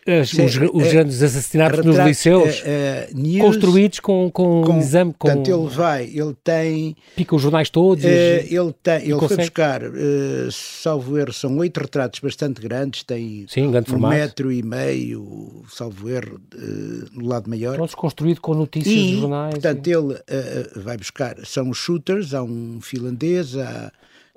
as, 0.07 0.31
Sim, 0.31 0.45
os, 0.45 0.57
os 0.57 0.85
é, 0.85 0.91
grandes 0.91 1.23
assassinatos 1.23 1.79
retrato, 1.79 1.97
nos 1.97 2.07
liceus 2.07 2.63
é, 2.65 3.09
é, 3.11 3.39
construídos 3.41 4.01
com, 4.01 4.31
com, 4.31 4.63
com 4.63 4.79
exame. 4.79 5.13
Com, 5.13 5.29
portanto, 5.29 5.49
ele 5.49 5.69
vai, 5.69 6.05
ele 6.05 6.35
tem. 6.45 6.97
Pica 7.17 7.35
os 7.35 7.43
jornais 7.43 7.71
todos. 7.71 8.05
Eh, 8.05 8.47
ele 8.51 8.75
tem, 8.83 9.03
ele 9.03 9.13
consegue. 9.15 9.29
foi 9.29 9.37
buscar, 9.37 9.83
uh, 9.83 10.53
salvo 10.53 11.19
erro, 11.19 11.33
são 11.33 11.57
oito 11.59 11.81
retratos 11.81 12.21
bastante 12.21 12.61
grandes, 12.61 13.03
tem 13.03 13.47
Sim, 13.49 13.71
grande 13.71 13.89
um 13.89 13.93
formato. 13.93 14.15
metro 14.15 14.53
e 14.53 14.63
meio, 14.63 15.63
salvo 15.71 16.11
erro, 16.11 16.41
uh, 16.55 17.05
no 17.13 17.27
lado 17.27 17.49
maior. 17.49 17.77
Pronto, 17.77 17.97
construído 17.97 18.41
com 18.41 18.55
notícias 18.55 18.95
e, 18.95 19.07
de 19.07 19.21
jornais. 19.21 19.55
Portanto, 19.55 19.87
e... 19.87 19.93
ele 19.93 20.21
vai 20.77 20.97
buscar, 20.97 21.37
são 21.45 21.71
os 21.71 21.79
shooters, 21.79 22.35
há 22.35 22.43
um 22.43 22.79
finlandês, 22.81 23.57
há 23.57 23.91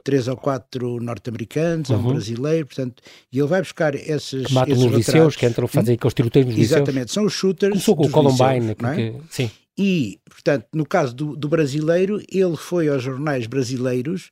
três 0.08 0.30
ou 0.30 0.38
quatro 0.38 1.02
norte-americanos, 1.02 1.90
uhum. 1.90 1.98
um 1.98 2.12
brasileiro, 2.14 2.66
portanto, 2.66 3.04
e 3.30 3.38
ele 3.38 3.48
vai 3.48 3.62
buscar 3.62 3.94
esses. 3.94 4.46
Que 4.46 4.54
matam 4.54 4.74
nos 4.78 4.94
liceus, 4.94 5.36
que 5.36 5.46
entram 5.46 5.66
a 5.66 5.68
fazer 5.68 5.94
aqueles 5.94 6.14
tiroteios 6.14 6.48
nos. 6.48 6.58
Exatamente, 6.58 7.12
são 7.12 7.26
os 7.26 7.34
shooters. 7.34 7.72
Começou 7.72 7.96
com 7.98 8.06
o 8.06 8.10
Columbine, 8.10 8.74
liceus, 8.74 8.96
que, 8.96 9.02
é? 9.02 9.16
sim. 9.30 9.52
E, 9.78 10.18
portanto, 10.28 10.66
no 10.74 10.86
caso 10.86 11.14
do, 11.14 11.36
do 11.36 11.50
brasileiro, 11.50 12.24
ele 12.32 12.56
foi 12.56 12.88
aos 12.88 13.04
jornais 13.04 13.48
brasileiros 13.48 14.32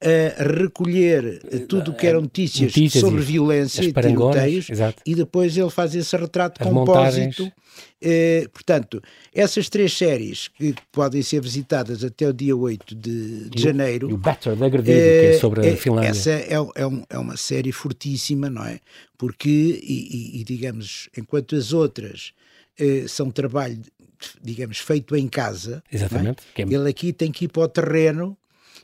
a 0.00 0.42
recolher 0.44 1.40
tudo 1.66 1.90
o 1.90 1.94
que 1.94 2.06
eram 2.06 2.20
notícias, 2.20 2.68
notícias 2.68 3.02
sobre 3.02 3.20
violência 3.20 3.82
e 3.82 3.92
tiroteios 3.92 4.68
e 5.04 5.14
depois 5.14 5.56
ele 5.56 5.70
faz 5.70 5.94
esse 5.94 6.16
retrato 6.16 6.62
As 6.62 6.68
compósito. 6.68 7.50
Eh, 8.00 8.48
portanto, 8.52 9.02
essas 9.34 9.68
três 9.68 9.92
séries 9.92 10.48
que 10.48 10.74
podem 10.92 11.20
ser 11.22 11.40
visitadas 11.40 12.04
até 12.04 12.28
o 12.28 12.32
dia 12.32 12.56
8 12.56 12.94
de, 12.94 13.50
de 13.50 13.60
janeiro. 13.60 14.08
E 14.08 14.12
o 14.12 14.16
Better 14.16 14.54
da 14.54 14.66
Agredido, 14.66 14.96
eh, 14.96 15.20
que 15.20 15.26
é 15.26 15.38
sobre 15.38 15.66
a 15.66 15.70
eh, 15.70 15.76
Finlândia. 15.76 16.08
Essa 16.10 16.30
é, 16.30 16.52
é, 16.52 16.86
um, 16.86 17.02
é, 17.08 17.18
uma 17.18 17.36
série 17.36 17.72
fortíssima, 17.72 18.48
não 18.48 18.64
é? 18.64 18.80
Porque, 19.16 19.48
e, 19.48 20.36
e, 20.36 20.40
e 20.40 20.44
digamos, 20.44 21.08
enquanto 21.16 21.56
as 21.56 21.72
outras 21.72 22.32
eh, 22.78 23.04
são 23.08 23.30
trabalho, 23.30 23.80
digamos, 24.40 24.78
feito 24.78 25.16
em 25.16 25.26
casa, 25.26 25.82
Exatamente. 25.92 26.42
É? 26.56 26.62
ele 26.62 26.88
aqui 26.88 27.12
tem 27.12 27.32
que 27.32 27.46
ir 27.46 27.48
para 27.48 27.62
o 27.62 27.68
terreno 27.68 28.36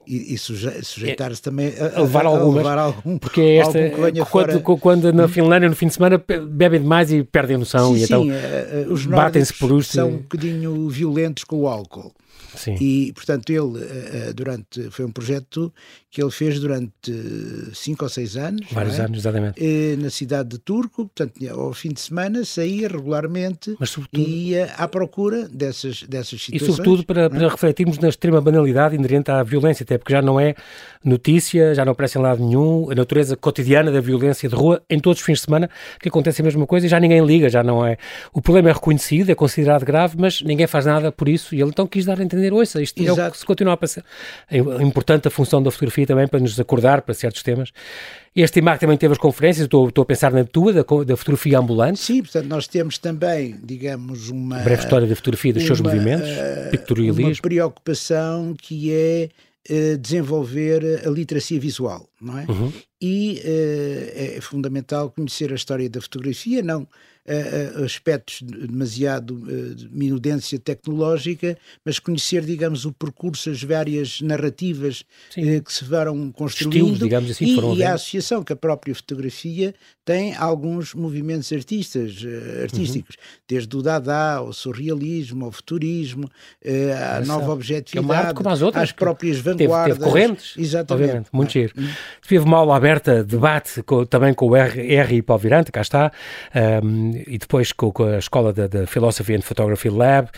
e, 0.07 0.35
e 0.35 0.39
suje, 0.39 0.71
sujeitar-se 0.83 1.41
é, 1.41 1.43
também 1.43 1.73
a, 1.79 1.99
a, 1.99 2.03
levar, 2.03 2.25
a, 2.25 2.29
algumas, 2.29 2.57
levar 2.57 2.79
algum. 2.79 3.19
Porque 3.19 3.41
é 3.41 3.57
esta, 3.57 3.79
quando, 3.91 4.25
fora... 4.27 4.61
quando, 4.61 5.13
na 5.13 5.29
Finlândia, 5.29 5.69
no 5.69 5.77
fim 5.77 5.87
de 5.87 5.95
semana, 5.95 6.23
bebem 6.49 6.81
demais 6.81 7.13
e 7.13 7.23
perdem 7.23 7.57
a 7.57 7.59
noção. 7.59 7.95
Sim, 7.95 8.01
e 8.01 8.05
então 8.05 8.23
sim, 8.23 8.31
então, 8.31 8.93
os 8.93 9.07
batem-se 9.07 9.55
por 9.55 9.79
isto. 9.79 9.95
São 9.95 10.09
um 10.09 10.17
bocadinho 10.19 10.89
violentos 10.89 11.45
com 11.45 11.61
o 11.61 11.69
álcool. 11.69 12.13
Sim. 12.57 12.77
E, 12.81 13.13
portanto, 13.13 13.51
ele, 13.51 13.83
eh, 13.83 14.29
eh, 14.29 14.33
durante, 14.33 14.91
foi 14.91 15.05
um 15.05 15.11
projeto 15.11 15.73
que 16.11 16.23
ele 16.23 16.31
fez 16.31 16.61
durante 16.61 17.13
cinco 17.73 18.05
ou 18.05 18.09
seis 18.09 18.37
anos. 18.37 18.67
Vários 18.71 18.99
é? 18.99 19.03
anos, 19.03 19.19
exatamente. 19.19 19.55
Eh, 19.61 19.97
na 19.97 20.11
cidade 20.11 20.51
de 20.51 20.59
Turco, 20.59 21.07
portanto, 21.07 21.35
ao 21.51 21.73
fim 21.73 21.89
de 21.89 22.01
semana 22.01 22.45
saía 22.45 22.87
regularmente 22.87 23.75
Mas, 23.79 23.91
sobretudo... 23.91 24.23
e 24.23 24.51
ia 24.51 24.67
à 24.77 24.87
procura 24.87 25.49
dessas, 25.49 26.05
dessas 26.05 26.41
situações. 26.43 26.63
E, 26.63 26.65
sobretudo, 26.65 27.05
para, 27.05 27.29
para 27.29 27.49
refletirmos 27.49 27.99
na 27.99 28.09
extrema 28.09 28.41
banalidade 28.41 28.95
inerente 28.95 29.31
à 29.31 29.43
violência, 29.43 29.83
até 29.83 29.99
porque 29.99 30.13
já 30.13 30.23
não 30.23 30.39
é 30.39 30.55
notícia, 31.05 31.75
já 31.75 31.85
não 31.85 31.93
aparece 31.93 32.19
em 32.19 32.23
lado 32.23 32.45
nenhum, 32.45 32.91
a 32.91 32.95
natureza 32.95 33.37
cotidiana 33.37 33.91
da 33.91 34.01
violência 34.01 34.49
de 34.49 34.55
rua, 34.55 34.83
em 34.89 35.01
todos 35.01 35.19
os 35.19 35.27
fins 35.27 35.39
de 35.39 35.45
semana, 35.45 35.69
que 36.01 36.09
acontece 36.09 36.41
a 36.41 36.45
mesma 36.45 36.67
coisa 36.67 36.87
e 36.87 36.89
já 36.89 37.01
ninguém 37.01 37.25
liga, 37.25 37.49
já 37.49 37.63
não 37.63 37.85
é. 37.85 37.99
O 38.33 38.41
problema 38.41 38.71
é 38.71 38.73
reconhecido, 38.73 39.31
é 39.31 39.35
considerado 39.35 39.85
grave, 39.85 40.17
mas 40.19 40.41
ninguém 40.41 40.67
faz 40.67 40.87
nada 40.87 41.11
por 41.11 41.29
isso 41.29 41.55
e 41.55 41.61
ele 41.61 41.71
então 41.71 41.87
quis 41.87 42.05
dar 42.05 42.21
entender, 42.25 42.53
ouça, 42.53 42.81
isto 42.83 43.03
Exato. 43.03 43.21
é 43.21 43.29
o 43.29 43.31
que 43.33 43.39
se 43.39 43.45
continua 43.45 43.75
a 43.75 43.77
passar. 43.77 44.05
É 44.51 44.59
importante 44.59 45.29
a 45.29 45.31
função 45.31 45.63
da 45.63 45.71
fotografia 45.71 46.07
também 46.07 46.27
para 46.27 46.41
nos 46.41 46.59
acordar 46.59 47.03
para 47.03 47.15
certos 47.15 47.43
temas. 47.43 47.71
Este 48.35 48.59
IMAC 48.59 48.81
também 48.81 48.97
teve 48.97 49.13
as 49.13 49.19
conferências, 49.19 49.65
estou, 49.65 49.89
estou 49.89 50.03
a 50.03 50.05
pensar 50.05 50.33
na 50.33 50.45
tua, 50.45 50.73
da, 50.73 50.83
da, 50.83 51.17
fotografia 51.17 51.59
ambulante. 51.59 52.01
Sim, 52.01 52.23
portanto, 52.23 52.47
nós 52.47 52.67
temos 52.67 52.99
também, 52.99 53.57
digamos, 53.63 54.29
uma. 54.29 54.59
Breve 54.59 54.83
história 54.83 55.07
da 55.07 55.15
fotografia 55.15 55.53
dos 55.53 55.63
uma, 55.63 55.67
seus 55.69 55.81
movimentos, 55.81 56.29
uh, 56.29 56.71
pictorialismo. 56.71 57.27
Uma 57.27 57.37
preocupação 57.41 58.55
que 58.61 58.93
é 58.93 59.29
uh, 59.71 59.99
desenvolver 59.99 61.07
a 61.07 61.11
literacia 61.11 61.61
visual, 61.61 62.09
não 62.21 62.39
é? 62.39 62.47
Uhum. 62.49 62.73
E 63.01 63.41
uh, 63.45 64.37
é 64.37 64.41
fundamental 64.41 65.11
conhecer 65.11 65.53
a 65.53 65.55
história 65.55 65.89
da 65.89 66.01
fotografia, 66.01 66.61
não 66.61 66.89
aspectos 67.85 68.43
demasiado 68.43 69.35
de 69.75 69.89
minudência 69.89 70.59
tecnológica, 70.59 71.57
mas 71.85 71.99
conhecer, 71.99 72.45
digamos, 72.45 72.85
o 72.85 72.93
percurso, 72.93 73.51
as 73.51 73.63
várias 73.63 74.21
narrativas 74.21 75.05
Sim. 75.31 75.61
que 75.61 75.73
se 75.73 75.85
foram 75.85 76.31
construindo 76.31 77.05
Estilos, 77.05 77.31
assim, 77.31 77.45
e, 77.45 77.55
foram 77.55 77.75
e 77.75 77.83
a 77.83 77.95
associação 77.95 78.43
que 78.43 78.53
a 78.53 78.57
própria 78.57 78.95
fotografia 78.95 79.75
tem 80.05 80.35
alguns 80.35 80.93
movimentos 80.93 81.51
artistas, 81.51 82.19
artísticos, 82.63 83.17
uhum. 83.17 83.41
desde 83.49 83.75
o 83.75 83.81
Dada, 83.81 84.35
ao 84.35 84.53
surrealismo, 84.53 85.47
ao 85.47 85.53
futurismo, 85.53 86.29
à 86.63 87.21
Essa, 87.21 87.27
nova 87.27 87.53
objetividade, 87.53 88.43
é 88.45 88.49
as, 88.51 88.61
outras, 88.61 88.85
às 88.85 88.93
próprias 88.93 89.39
vanguardas. 89.39 89.97
Teve, 89.97 90.11
teve 90.11 90.11
correntes, 90.11 90.55
exatamente. 90.59 91.05
Obviamente, 91.05 91.29
muito 91.33 91.53
giro. 91.53 91.73
Uhum. 91.77 91.89
Teve 92.29 92.45
uma 92.45 92.59
aula 92.59 92.77
aberta, 92.77 93.25
debate 93.25 93.83
com, 93.83 94.05
também 94.05 94.35
com 94.35 94.49
o 94.49 94.57
R, 94.57 94.95
R. 94.95 95.23
Palvirante, 95.23 95.73
cá 95.73 95.81
está, 95.81 96.13
um, 96.85 97.14
e 97.27 97.39
depois 97.39 97.73
com, 97.73 97.91
com 97.91 98.05
a 98.05 98.19
escola 98.19 98.53
da, 98.53 98.67
da, 98.67 98.87
Philosophy 98.87 99.35
and 99.35 99.43
Photography 99.43 99.89
Lab, 99.89 100.29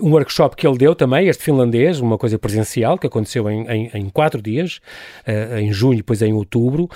um 0.00 0.12
workshop 0.12 0.56
que 0.56 0.66
ele 0.66 0.78
deu 0.78 0.94
também, 0.94 1.28
este 1.28 1.42
finlandês, 1.42 2.00
uma 2.00 2.18
coisa 2.18 2.38
presencial, 2.38 2.98
que 2.98 3.06
aconteceu 3.06 3.48
em, 3.50 3.66
em, 3.68 3.90
em 3.94 4.08
quatro 4.10 4.40
dias, 4.40 4.80
uh, 5.26 5.58
em 5.58 5.72
junho 5.72 5.94
e 5.94 5.96
depois 5.98 6.22
em 6.22 6.32
outubro. 6.32 6.88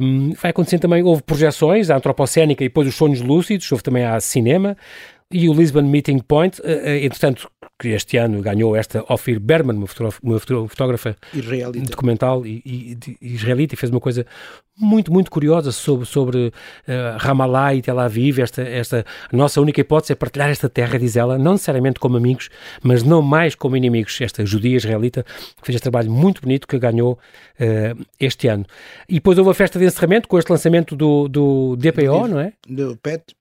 Um, 0.00 0.32
vai 0.32 0.50
acontecendo 0.50 0.80
também, 0.80 1.02
houve 1.02 1.22
projeções, 1.22 1.90
a 1.90 1.96
antropocénica 1.96 2.64
e 2.64 2.68
depois 2.68 2.88
os 2.88 2.94
sonhos 2.94 3.20
lúcidos, 3.20 3.70
houve 3.70 3.82
também 3.82 4.04
a 4.04 4.18
cinema, 4.20 4.76
e 5.30 5.48
o 5.48 5.52
Lisbon 5.52 5.82
Meeting 5.82 6.20
Point, 6.20 6.60
uh, 6.60 6.64
entretanto, 7.02 7.50
que 7.78 7.88
este 7.88 8.16
ano 8.16 8.40
ganhou 8.40 8.74
esta 8.74 9.04
Ophir 9.12 9.38
Berman, 9.38 9.76
uma 9.76 9.86
fotógrafa, 9.86 10.20
uma 10.22 10.38
fotógrafa 10.38 11.16
documental 11.88 12.46
e, 12.46 12.62
e, 12.64 12.98
e, 13.20 13.34
israelita, 13.34 13.74
e 13.74 13.76
fez 13.76 13.90
uma 13.90 14.00
coisa 14.00 14.24
muito, 14.78 15.12
muito 15.12 15.30
curiosa 15.30 15.72
sobre, 15.72 16.06
sobre 16.06 16.38
uh, 16.48 17.16
Ramallah 17.18 17.74
e 17.74 17.82
Tel 17.82 17.98
Aviv. 17.98 18.40
Esta, 18.40 18.62
esta 18.62 19.06
nossa 19.32 19.60
única 19.60 19.80
hipótese 19.80 20.12
é 20.12 20.16
partilhar 20.16 20.50
esta 20.50 20.68
terra, 20.68 20.98
diz 20.98 21.16
ela, 21.16 21.38
não 21.38 21.52
necessariamente 21.52 21.98
como 21.98 22.16
amigos, 22.16 22.50
mas 22.82 23.02
não 23.02 23.22
mais 23.22 23.54
como 23.54 23.76
inimigos. 23.76 24.20
Esta 24.20 24.44
judia 24.44 24.76
israelita 24.76 25.24
que 25.24 25.66
fez 25.66 25.76
este 25.76 25.82
trabalho 25.82 26.10
muito 26.10 26.42
bonito 26.42 26.68
que 26.68 26.78
ganhou 26.78 27.18
uh, 27.60 28.06
este 28.20 28.48
ano. 28.48 28.66
E 29.08 29.14
depois 29.14 29.38
houve 29.38 29.50
a 29.50 29.54
festa 29.54 29.78
de 29.78 29.86
encerramento 29.86 30.28
com 30.28 30.38
este 30.38 30.50
lançamento 30.50 30.94
do, 30.94 31.28
do 31.28 31.76
DPO, 31.76 32.28
não 32.28 32.40
é? 32.40 32.52
Do 32.68 32.96
PET. 33.02 33.34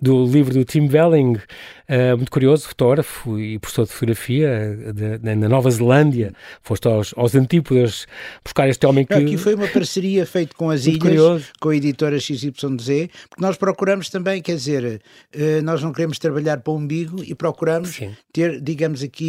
Do 0.00 0.26
livro 0.26 0.52
do 0.52 0.64
Tim 0.64 0.86
Velling, 0.86 1.36
uh, 1.36 2.16
muito 2.16 2.30
curioso, 2.30 2.68
fotógrafo 2.68 3.38
e 3.38 3.58
professor 3.58 3.86
de 3.86 3.92
fotografia 3.92 4.76
de, 4.92 5.18
de, 5.18 5.34
na 5.34 5.48
Nova 5.48 5.70
Zelândia. 5.70 6.32
Foste 6.62 6.86
aos, 6.86 7.14
aos 7.16 7.34
antípodas 7.34 8.06
buscar 8.44 8.68
este 8.68 8.86
homem 8.86 9.06
que... 9.06 9.14
Aqui 9.14 9.38
foi 9.38 9.54
uma 9.54 9.68
parceria 9.68 10.26
feita 10.26 10.54
com 10.54 10.68
as 10.68 10.81
Ilhas, 10.90 11.02
curioso. 11.02 11.44
com 11.60 11.68
a 11.68 11.76
editora 11.76 12.18
XYZ, 12.18 12.50
porque 12.52 13.40
nós 13.40 13.56
procuramos 13.56 14.08
também, 14.08 14.40
quer 14.42 14.56
dizer, 14.56 15.02
uh, 15.34 15.62
nós 15.62 15.82
não 15.82 15.92
queremos 15.92 16.18
trabalhar 16.18 16.60
para 16.60 16.72
o 16.72 16.76
umbigo 16.76 17.22
e 17.24 17.34
procuramos 17.34 17.90
Sim. 17.90 18.14
ter, 18.32 18.60
digamos 18.60 19.02
aqui, 19.02 19.28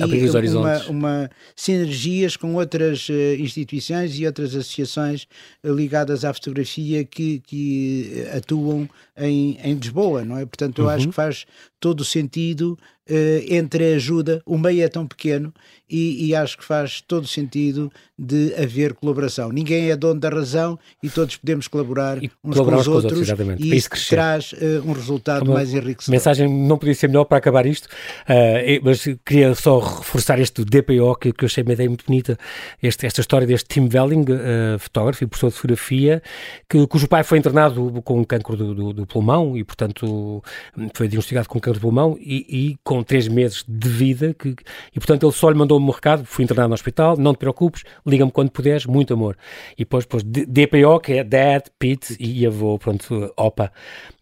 uma, 0.56 0.86
uma 0.86 1.30
sinergias 1.56 2.36
com 2.36 2.56
outras 2.56 3.08
uh, 3.10 3.14
instituições 3.40 4.18
e 4.18 4.26
outras 4.26 4.56
associações 4.56 5.28
ligadas 5.64 6.26
à 6.26 6.34
fotografia 6.34 7.04
que, 7.04 7.40
que 7.40 8.26
atuam 8.36 8.90
em, 9.18 9.58
em 9.64 9.74
Lisboa, 9.76 10.26
não 10.26 10.38
é? 10.38 10.46
Portanto, 10.46 10.80
eu 10.80 10.86
uhum. 10.86 10.92
acho 10.92 11.08
que 11.08 11.14
faz 11.14 11.46
todo 11.80 12.02
o 12.02 12.06
sentido 12.06 12.78
uh, 13.10 13.46
entre 13.54 13.94
a 13.94 13.96
ajuda, 13.96 14.42
o 14.46 14.58
meio 14.58 14.84
é 14.84 14.88
tão 14.88 15.06
pequeno 15.06 15.54
e, 15.94 16.26
e, 16.26 16.36
acho 16.36 16.58
que 16.58 16.64
faz 16.64 17.02
todo 17.02 17.28
sentido 17.28 17.92
de 18.18 18.54
haver 18.56 18.96
colaboração. 18.96 19.52
Ninguém 19.52 19.92
é 19.92 19.96
dono 19.96 20.20
da 20.20 20.30
razão 20.30 20.80
e 21.04 21.10
todos 21.10 21.38
podemos 21.38 21.68
colaborar 21.68 22.24
e 22.24 22.32
uns 22.44 22.58
com 22.58 22.76
os 22.76 22.88
outros, 22.88 23.30
outros 23.30 23.60
e 23.60 23.76
isso 23.76 23.90
traz 24.10 24.54
uh, 24.54 24.82
um 24.86 24.92
resultado 24.92 25.44
Uma 25.44 25.56
mais 25.56 25.72
enriquecedor. 25.72 26.12
Mensagem 26.12 26.50
não 26.50 26.80
podia 26.80 26.96
ser 26.96 27.08
melhor 27.08 27.26
para 27.26 27.38
acabar 27.38 27.66
isto, 27.68 27.86
uh, 27.86 28.82
mas 28.84 29.04
queria 29.24 29.54
só 29.54 29.78
reforçar 29.80 30.40
este 30.40 30.66
DPO 30.66 31.16
que, 31.16 31.32
que 31.32 31.44
eu 31.44 31.46
achei 31.46 31.64
uma 31.64 31.74
ideia 31.74 31.90
muito 31.90 32.06
bonita, 32.06 32.40
este, 32.82 33.06
esta 33.06 33.22
história 33.22 33.46
deste 33.46 33.70
Tim 33.70 33.88
Velling, 33.88 34.26
fotógrafo 34.80 35.24
e 35.24 35.28
professor 35.28 35.50
de 35.50 35.56
fotografia, 35.56 36.24
que, 36.68 36.88
cujo 36.88 37.08
pai 37.08 37.24
foi 37.24 37.38
internado 37.38 38.02
com 38.04 38.20
um 38.20 38.24
cancro 38.24 38.58
do, 38.58 38.74
do, 38.74 38.94
do 38.94 39.06
pulmão 39.06 39.56
e, 39.56 39.64
portanto, 39.64 40.42
foi 40.94 41.08
diagnosticado 41.08 41.48
com 41.48 41.60
câncer 41.60 41.76
de 41.76 41.82
pulmão 41.82 42.18
e, 42.20 42.46
e, 42.50 42.78
com 42.84 43.04
três 43.04 43.28
meses 43.28 43.64
de 43.68 43.90
vida 43.90 44.34
que, 44.34 44.56
e, 44.96 45.00
portanto, 45.00 45.26
ele 45.26 45.34
só 45.34 45.50
lhe 45.50 45.58
mandou 45.58 45.80
um 45.80 45.83
recado, 45.92 46.26
fui 46.26 46.44
internado 46.44 46.70
no 46.70 46.74
hospital, 46.74 47.18
não 47.18 47.34
te 47.34 47.38
preocupes, 47.38 47.84
liga-me 48.06 48.32
quando 48.32 48.52
puderes, 48.52 48.86
muito 48.86 49.14
amor. 49.14 49.38
E 49.74 49.80
depois, 49.80 50.06
depois 50.06 50.24
DPO, 50.24 51.00
que 51.00 51.14
é 51.14 51.24
Dad, 51.24 51.66
Pete 51.78 52.16
e 52.20 52.46
avô, 52.46 52.78
pronto, 52.78 53.34
OPA. 53.38 53.72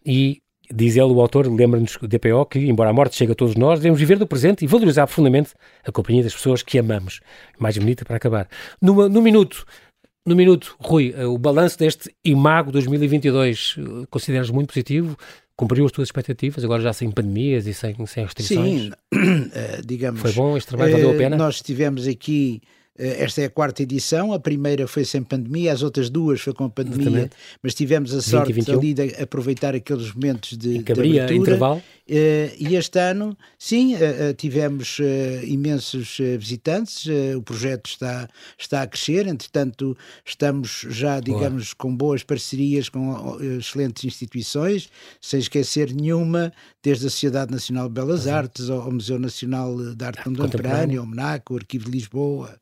E 0.04 0.42
diz 0.72 0.96
ele, 0.96 1.12
o 1.12 1.20
autor, 1.20 1.46
lembra-nos 1.46 1.98
DPO 2.00 2.46
que, 2.46 2.58
embora 2.58 2.90
a 2.90 2.92
morte 2.92 3.16
chegue 3.16 3.32
a 3.32 3.34
todos 3.34 3.54
nós, 3.56 3.78
devemos 3.78 4.00
viver 4.00 4.18
do 4.18 4.26
presente 4.26 4.64
e 4.64 4.66
valorizar 4.66 5.06
profundamente 5.06 5.52
a 5.86 5.92
companhia 5.92 6.22
das 6.22 6.34
pessoas 6.34 6.62
que 6.62 6.78
amamos. 6.78 7.20
Mais 7.58 7.76
bonita 7.76 8.04
para 8.04 8.16
acabar. 8.16 8.48
No, 8.80 9.08
no 9.08 9.20
minuto, 9.20 9.66
no 10.24 10.36
minuto, 10.36 10.76
Rui, 10.78 11.12
o 11.24 11.36
balanço 11.36 11.76
deste 11.78 12.14
IMAGO 12.24 12.70
2022 12.70 13.76
consideras 14.08 14.50
muito 14.50 14.68
positivo? 14.68 15.16
Cumpriu 15.56 15.84
as 15.86 15.92
tuas 15.92 16.08
expectativas, 16.08 16.64
agora 16.64 16.82
já 16.82 16.92
sem 16.92 17.10
pandemias 17.10 17.66
e 17.66 17.74
sem, 17.74 17.94
sem 18.06 18.24
restrições? 18.24 18.82
Sim, 18.82 18.90
uh, 18.90 19.82
digamos. 19.86 20.20
Foi 20.20 20.32
bom 20.32 20.56
este 20.56 20.68
trabalho, 20.68 20.92
valeu 20.92 21.10
a 21.12 21.14
pena? 21.14 21.36
Nós 21.36 21.60
tivemos 21.60 22.06
aqui 22.06 22.60
eh, 22.64 22.66
esta 22.98 23.40
é 23.40 23.46
a 23.46 23.50
quarta 23.50 23.82
edição, 23.82 24.32
a 24.32 24.38
primeira 24.38 24.86
foi 24.86 25.04
sem 25.04 25.22
pandemia, 25.22 25.72
as 25.72 25.82
outras 25.82 26.10
duas 26.10 26.40
foi 26.40 26.52
com 26.52 26.64
a 26.64 26.70
pandemia, 26.70 27.00
Exatamente. 27.00 27.36
mas 27.62 27.74
tivemos 27.74 28.14
a 28.14 28.20
sorte 28.20 28.70
ali 28.70 28.92
de 28.94 29.14
aproveitar 29.20 29.74
aqueles 29.74 30.12
momentos 30.12 30.56
de, 30.58 30.78
e 30.78 30.82
que 30.82 30.92
abria 30.92 31.26
de 31.26 31.34
intervalo. 31.34 31.82
Uh, 32.02 32.52
e 32.58 32.74
este 32.74 32.98
ano, 32.98 33.36
sim, 33.58 33.94
uh, 33.94 34.34
tivemos 34.36 34.98
imensos 35.44 36.18
visitantes, 36.38 37.06
o 37.36 37.42
projeto 37.42 37.86
está, 37.86 38.28
está 38.58 38.82
a 38.82 38.86
crescer, 38.86 39.26
entretanto, 39.26 39.96
estamos 40.24 40.84
já, 40.90 41.20
digamos, 41.20 41.68
Boa. 41.68 41.76
com 41.78 41.96
boas 41.96 42.22
parcerias 42.22 42.88
com 42.88 43.38
excelentes 43.58 44.04
instituições, 44.04 44.90
sem 45.20 45.40
esquecer 45.40 45.94
nenhuma, 45.94 46.52
desde 46.82 47.06
a 47.06 47.10
Sociedade 47.10 47.52
Nacional 47.52 47.88
de 47.88 47.94
Belas 47.94 48.26
uhum. 48.26 48.34
Artes 48.34 48.68
ao, 48.68 48.90
Museu 48.90 49.18
Nacional 49.18 49.94
de 49.94 50.04
Arte 50.04 50.24
Contemporânea, 50.24 50.98
ao 50.98 51.06
MNAC, 51.06 51.52
o 51.52 51.56
Arquivo 51.56 51.86
de 51.86 51.92
Lisboa, 51.92 52.58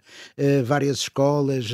várias 0.64 0.98
escolas, 0.98 1.66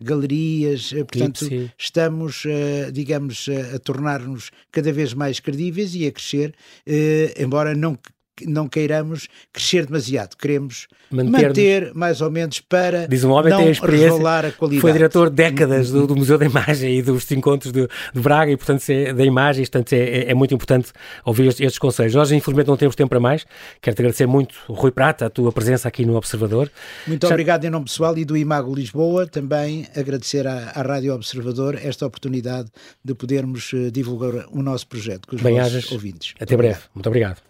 galerias, 0.00 0.92
portanto, 0.92 1.44
Sim. 1.44 1.70
estamos, 1.78 2.44
digamos, 2.92 3.48
a 3.74 3.78
tornar-nos 3.78 4.50
cada 4.70 4.92
vez 4.92 5.14
mais 5.14 5.40
credíveis 5.40 5.94
e 5.94 6.06
a 6.06 6.12
crescer 6.12 6.54
eh, 6.86 7.34
embora 7.38 7.74
não 7.74 7.98
não 8.44 8.68
queiramos 8.68 9.28
crescer 9.52 9.86
demasiado, 9.86 10.36
queremos 10.36 10.86
manter 11.10 11.94
mais 11.94 12.20
ou 12.20 12.30
menos 12.30 12.60
para 12.60 13.06
Diz 13.06 13.24
um 13.24 13.30
homem 13.30 13.50
não 13.50 13.58
tem 13.58 13.68
a 13.68 13.70
experiência, 13.70 14.16
a 14.16 14.52
qualidade. 14.52 14.80
Foi 14.80 14.92
diretor 14.92 15.30
décadas 15.30 15.90
do, 15.90 16.06
do, 16.06 16.16
Museu 16.16 16.36
da 16.36 16.44
Imagem 16.46 16.98
e 16.98 17.02
dos 17.02 17.30
encontros 17.30 17.72
de, 17.72 17.88
de 18.14 18.20
Braga 18.20 18.50
e, 18.50 18.56
portanto, 18.56 18.82
é, 18.88 19.12
da 19.12 19.24
imagem, 19.24 19.64
portanto, 19.64 19.92
é, 19.92 19.98
é, 19.98 20.30
é, 20.30 20.34
muito 20.34 20.54
importante 20.54 20.92
ouvir 21.24 21.46
estes, 21.46 21.64
estes 21.64 21.78
conselhos. 21.78 22.14
Nós, 22.14 22.32
infelizmente, 22.32 22.66
não 22.66 22.76
temos 22.76 22.94
tempo 22.96 23.08
para 23.08 23.20
mais. 23.20 23.46
Quero-te 23.80 24.00
agradecer 24.00 24.26
muito, 24.26 24.54
Rui 24.68 24.90
Prata, 24.90 25.26
a 25.26 25.30
tua 25.30 25.52
presença 25.52 25.88
aqui 25.88 26.04
no 26.04 26.16
Observador. 26.16 26.70
Muito 27.06 27.26
Já... 27.26 27.32
obrigado 27.32 27.64
em 27.64 27.70
nome 27.70 27.86
pessoal 27.86 28.16
e 28.18 28.24
do 28.24 28.36
Imago 28.36 28.74
Lisboa. 28.74 29.26
Também 29.26 29.86
agradecer 29.94 30.46
à, 30.46 30.72
à 30.74 30.82
Rádio 30.82 31.14
Observador 31.14 31.78
esta 31.82 32.06
oportunidade 32.06 32.70
de 33.04 33.14
podermos 33.14 33.72
uh, 33.72 33.90
divulgar 33.90 34.46
o 34.50 34.62
nosso 34.62 34.86
projeto 34.86 35.26
com 35.28 35.36
os 35.36 35.42
Bem, 35.42 35.56
nossos 35.58 35.90
ouvintes. 35.92 36.34
Até 36.40 36.56
breve. 36.56 36.80
Muito 36.94 37.06
obrigado. 37.06 37.40